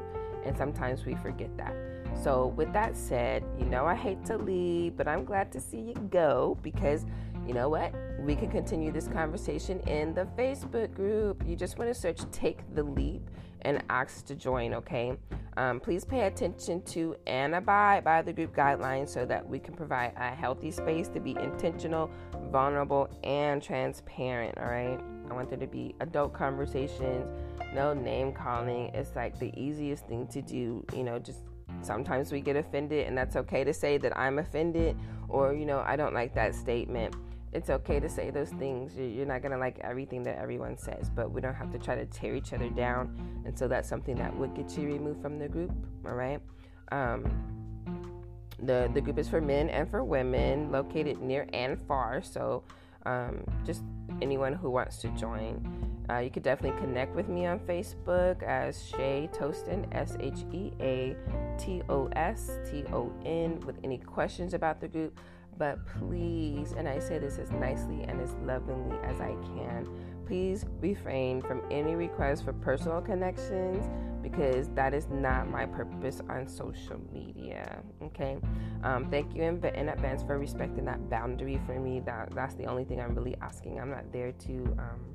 and 0.45 0.57
sometimes 0.57 1.05
we 1.05 1.15
forget 1.17 1.57
that. 1.57 1.75
So, 2.23 2.49
with 2.49 2.73
that 2.73 2.97
said, 2.97 3.45
you 3.59 3.67
know, 3.67 3.87
I 3.87 3.95
hate 3.95 4.25
to 4.27 4.37
leave, 4.37 4.97
but 4.97 5.09
I'm 5.09 5.25
glad 5.25 5.51
to 5.53 5.61
see 5.61 5.79
you 5.79 5.95
go 6.11 6.59
because 6.63 7.07
you 7.47 7.55
know 7.55 7.69
what? 7.69 7.93
We 8.21 8.37
can 8.37 8.51
continue 8.51 8.93
this 8.93 9.09
conversation 9.09 9.81
in 9.81 10.15
the 10.15 10.27
Facebook 10.39 10.95
group. 10.95 11.43
You 11.47 11.57
just 11.57 11.79
want 11.79 11.93
to 11.93 11.99
search 11.99 12.21
Take 12.31 12.59
the 12.75 12.83
Leap 12.83 13.23
and 13.63 13.83
ask 13.91 14.25
to 14.27 14.35
join, 14.35 14.75
okay? 14.75 15.17
Um, 15.57 15.81
please 15.81 16.05
pay 16.05 16.27
attention 16.27 16.83
to 16.83 17.17
and 17.27 17.55
abide 17.55 18.05
by 18.05 18.23
the 18.23 18.33
group 18.33 18.55
guidelines 18.55 19.09
so 19.09 19.27
that 19.27 19.47
we 19.47 19.59
can 19.59 19.75
provide 19.75 20.13
a 20.17 20.31
healthy 20.31 20.71
space 20.71 21.09
to 21.09 21.21
be 21.21 21.33
intentional, 21.33 22.11
vulnerable, 22.51 23.09
and 23.25 23.63
transparent, 23.63 24.57
all 24.59 24.67
right? 24.67 24.99
I 25.31 25.35
want 25.35 25.49
there 25.49 25.59
to 25.59 25.67
be 25.67 25.95
adult 26.01 26.33
conversations, 26.33 27.27
no 27.75 27.93
name 27.95 28.33
calling. 28.33 28.91
It's 28.95 29.15
like 29.15 29.39
the 29.39 29.53
easiest 29.61 30.07
thing 30.07 30.27
to 30.29 30.43
do, 30.43 30.85
you 30.95 31.05
know, 31.05 31.19
just 31.19 31.41
sometimes 31.83 32.33
we 32.33 32.41
get 32.41 32.57
offended, 32.57 33.07
and 33.07 33.17
that's 33.17 33.37
okay 33.37 33.63
to 33.65 33.73
say 33.73 33.99
that 33.99 34.17
I'm 34.19 34.39
offended 34.39 34.97
or, 35.29 35.55
you 35.55 35.67
know, 35.67 35.83
I 35.87 35.97
don't 35.97 36.15
like 36.15 36.35
that 36.35 36.55
statement 36.55 37.15
it's 37.53 37.71
okay 37.71 37.99
to 37.99 38.09
say 38.09 38.31
those 38.31 38.51
things. 38.51 38.97
You're 38.97 39.27
not 39.27 39.43
going 39.43 39.53
to 39.53 39.59
like 39.59 39.79
everything 39.81 40.23
that 40.25 40.39
everyone 40.39 40.79
says, 40.79 41.11
but 41.11 41.33
we 41.33 41.41
don't 41.41 41.55
have 41.55 41.71
to 41.73 41.79
try 41.79 41.97
to 41.97 42.07
tear 42.07 42.37
each 42.37 42.53
other 42.53 42.69
down. 42.71 43.43
And 43.45 43.59
so 43.59 43.67
that's 43.67 43.89
something 43.89 44.15
that 44.17 44.35
would 44.37 44.55
get 44.55 44.77
you 44.79 44.87
removed 44.87 45.21
from 45.21 45.39
the 45.39 45.49
group, 45.49 45.73
all 46.07 46.15
right? 46.15 46.41
Um, 46.93 47.25
the, 48.63 48.91
the 48.95 49.01
group 49.01 49.19
is 49.19 49.29
for 49.29 49.41
men 49.41 49.69
and 49.69 49.91
for 49.91 50.05
women, 50.05 50.71
located 50.71 51.21
near 51.21 51.47
and 51.53 51.81
far. 51.89 52.23
So 52.23 52.63
um, 53.07 53.45
just 53.65 53.83
anyone 54.23 54.53
who 54.53 54.71
wants 54.71 54.99
to 54.99 55.09
join. 55.09 55.89
Uh, 56.09 56.19
you 56.19 56.31
could 56.31 56.43
definitely 56.43 56.79
connect 56.81 57.15
with 57.15 57.29
me 57.29 57.47
on 57.47 57.59
Facebook 57.61 58.43
as 58.43 58.85
Shay 58.85 59.29
Toston, 59.33 59.87
S 59.93 60.17
H 60.19 60.41
E 60.53 60.73
A 60.81 61.17
T 61.57 61.83
O 61.89 62.09
S 62.17 62.59
T 62.69 62.85
O 62.93 63.13
N, 63.25 63.61
with 63.61 63.77
any 63.85 63.99
questions 63.99 64.55
about 64.55 64.81
the 64.81 64.89
group. 64.89 65.19
But 65.61 65.85
please, 65.85 66.73
and 66.73 66.89
I 66.89 67.01
say 67.01 67.19
this 67.19 67.39
as 67.39 67.51
nicely 67.51 68.05
and 68.09 68.19
as 68.19 68.33
lovingly 68.47 68.97
as 69.05 69.21
I 69.21 69.37
can, 69.45 69.87
please 70.27 70.65
refrain 70.81 71.43
from 71.43 71.61
any 71.71 71.95
requests 71.95 72.41
for 72.41 72.55
personal 72.55 73.03
connections 73.03 73.87
because 74.23 74.71
that 74.71 74.95
is 74.95 75.07
not 75.11 75.51
my 75.51 75.67
purpose 75.67 76.23
on 76.31 76.49
social 76.49 76.99
media. 77.13 77.83
Okay. 78.03 78.39
Um, 78.83 79.11
thank 79.11 79.35
you 79.35 79.43
in, 79.43 79.63
in, 79.75 79.91
advance 79.91 80.23
for 80.23 80.39
respecting 80.39 80.87
that 80.87 81.11
boundary 81.11 81.61
for 81.67 81.79
me. 81.79 82.01
That 82.01 82.35
that's 82.35 82.55
the 82.55 82.65
only 82.65 82.85
thing 82.85 82.99
I'm 82.99 83.15
really 83.15 83.37
asking. 83.43 83.79
I'm 83.79 83.91
not 83.91 84.11
there 84.15 84.33
to. 84.33 84.55
Um, 84.79 85.10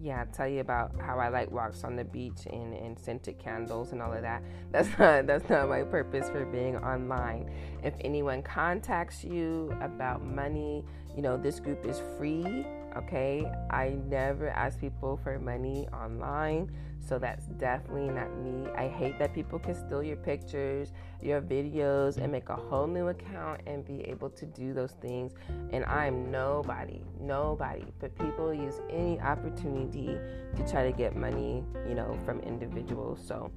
yeah, 0.00 0.24
tell 0.26 0.48
you 0.48 0.60
about 0.60 0.92
how 1.00 1.18
I 1.18 1.28
like 1.28 1.50
walks 1.50 1.84
on 1.84 1.96
the 1.96 2.04
beach 2.04 2.46
and, 2.50 2.74
and 2.74 2.98
scented 2.98 3.38
candles 3.38 3.92
and 3.92 4.02
all 4.02 4.12
of 4.12 4.22
that. 4.22 4.42
That's 4.72 4.88
not 4.98 5.26
that's 5.26 5.48
not 5.48 5.68
my 5.68 5.82
purpose 5.82 6.28
for 6.28 6.44
being 6.44 6.76
online. 6.76 7.50
If 7.82 7.94
anyone 8.00 8.42
contacts 8.42 9.24
you 9.24 9.74
about 9.80 10.24
money, 10.24 10.84
you 11.14 11.22
know, 11.22 11.36
this 11.36 11.60
group 11.60 11.86
is 11.86 12.02
free, 12.18 12.66
okay? 12.96 13.50
I 13.70 13.96
never 14.06 14.48
ask 14.50 14.78
people 14.78 15.18
for 15.22 15.38
money 15.38 15.88
online. 15.88 16.70
So 17.06 17.20
that's 17.20 17.46
definitely 17.46 18.08
not 18.08 18.36
me. 18.38 18.68
I 18.76 18.88
hate 18.88 19.16
that 19.20 19.32
people 19.32 19.60
can 19.60 19.76
steal 19.76 20.02
your 20.02 20.16
pictures, 20.16 20.92
your 21.22 21.40
videos, 21.40 22.16
and 22.16 22.32
make 22.32 22.48
a 22.48 22.56
whole 22.56 22.88
new 22.88 23.08
account 23.08 23.60
and 23.66 23.86
be 23.86 24.02
able 24.02 24.28
to 24.30 24.44
do 24.44 24.74
those 24.74 24.90
things. 25.00 25.32
And 25.72 25.84
I'm 25.84 26.32
nobody, 26.32 27.02
nobody. 27.20 27.84
But 28.00 28.16
people 28.18 28.52
use 28.52 28.80
any 28.90 29.20
opportunity 29.20 30.18
to 30.56 30.68
try 30.68 30.90
to 30.90 30.96
get 30.96 31.14
money, 31.14 31.64
you 31.88 31.94
know, 31.94 32.18
from 32.24 32.40
individuals. 32.40 33.20
So, 33.24 33.52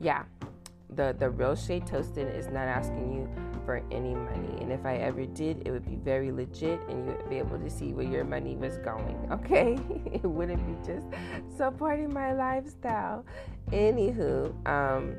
yeah, 0.00 0.22
the 0.96 1.14
the 1.18 1.30
real 1.30 1.54
Shay 1.54 1.80
Toston 1.80 2.34
is 2.34 2.46
not 2.48 2.68
asking 2.68 3.12
you 3.12 3.28
for 3.64 3.82
any 3.90 4.14
money. 4.14 4.58
And 4.60 4.70
if 4.70 4.84
i 4.84 4.96
ever 4.96 5.24
did 5.24 5.66
it 5.66 5.70
would 5.70 5.86
be 5.86 5.96
very 5.96 6.30
legit 6.30 6.80
and 6.88 7.06
you 7.06 7.12
would 7.12 7.30
be 7.30 7.38
able 7.38 7.58
to 7.58 7.70
see 7.70 7.92
where 7.92 8.04
your 8.04 8.24
money 8.24 8.56
was 8.56 8.78
going 8.78 9.16
okay? 9.32 9.78
It 10.12 10.24
wouldn't 10.24 10.64
be 10.66 10.92
just 10.92 11.06
supporting 11.56 12.12
my 12.12 12.32
lifestyle. 12.32 13.24
Anywho 13.70 14.54
um 14.66 15.16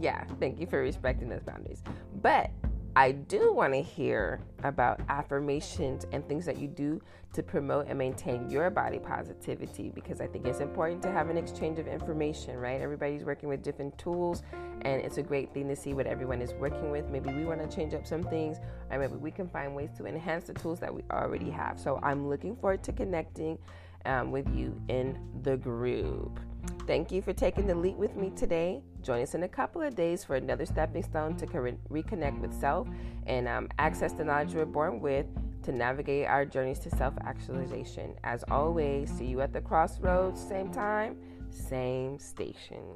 yeah 0.00 0.24
thank 0.38 0.60
you 0.60 0.66
for 0.66 0.80
respecting 0.80 1.28
those 1.28 1.42
boundaries. 1.42 1.82
But 2.22 2.50
I 2.98 3.12
do 3.12 3.52
want 3.52 3.74
to 3.74 3.80
hear 3.80 4.40
about 4.64 5.00
affirmations 5.08 6.04
and 6.10 6.26
things 6.28 6.44
that 6.46 6.58
you 6.58 6.66
do 6.66 7.00
to 7.32 7.44
promote 7.44 7.86
and 7.86 7.96
maintain 7.96 8.50
your 8.50 8.70
body 8.70 8.98
positivity 8.98 9.92
because 9.94 10.20
I 10.20 10.26
think 10.26 10.46
it's 10.46 10.58
important 10.58 11.04
to 11.04 11.12
have 11.12 11.30
an 11.30 11.36
exchange 11.36 11.78
of 11.78 11.86
information, 11.86 12.56
right? 12.56 12.80
Everybody's 12.80 13.22
working 13.22 13.48
with 13.48 13.62
different 13.62 13.96
tools, 13.98 14.42
and 14.82 15.00
it's 15.00 15.16
a 15.16 15.22
great 15.22 15.54
thing 15.54 15.68
to 15.68 15.76
see 15.76 15.94
what 15.94 16.08
everyone 16.08 16.42
is 16.42 16.54
working 16.54 16.90
with. 16.90 17.08
Maybe 17.08 17.32
we 17.32 17.44
want 17.44 17.60
to 17.62 17.72
change 17.72 17.94
up 17.94 18.04
some 18.04 18.24
things, 18.24 18.58
or 18.90 18.98
maybe 18.98 19.14
we 19.14 19.30
can 19.30 19.48
find 19.48 19.76
ways 19.76 19.90
to 19.98 20.06
enhance 20.06 20.48
the 20.48 20.54
tools 20.54 20.80
that 20.80 20.92
we 20.92 21.04
already 21.12 21.50
have. 21.50 21.78
So 21.78 22.00
I'm 22.02 22.28
looking 22.28 22.56
forward 22.56 22.82
to 22.82 22.92
connecting 22.92 23.58
um, 24.06 24.32
with 24.32 24.52
you 24.52 24.74
in 24.88 25.16
the 25.44 25.56
group. 25.56 26.40
Thank 26.88 27.12
you 27.12 27.20
for 27.20 27.34
taking 27.34 27.66
the 27.66 27.74
leap 27.74 27.96
with 27.96 28.16
me 28.16 28.30
today. 28.34 28.80
Join 29.02 29.20
us 29.20 29.34
in 29.34 29.42
a 29.42 29.48
couple 29.48 29.82
of 29.82 29.94
days 29.94 30.24
for 30.24 30.36
another 30.36 30.64
stepping 30.64 31.02
stone 31.02 31.36
to 31.36 31.46
reconnect 31.46 32.40
with 32.40 32.58
self 32.58 32.88
and 33.26 33.46
um, 33.46 33.68
access 33.78 34.14
the 34.14 34.24
knowledge 34.24 34.54
we're 34.54 34.64
born 34.64 34.98
with 34.98 35.26
to 35.64 35.70
navigate 35.70 36.26
our 36.26 36.46
journeys 36.46 36.78
to 36.78 36.90
self 36.96 37.12
actualization. 37.26 38.14
As 38.24 38.42
always, 38.50 39.10
see 39.10 39.26
you 39.26 39.42
at 39.42 39.52
the 39.52 39.60
crossroads, 39.60 40.40
same 40.40 40.72
time, 40.72 41.18
same 41.50 42.18
station. 42.18 42.86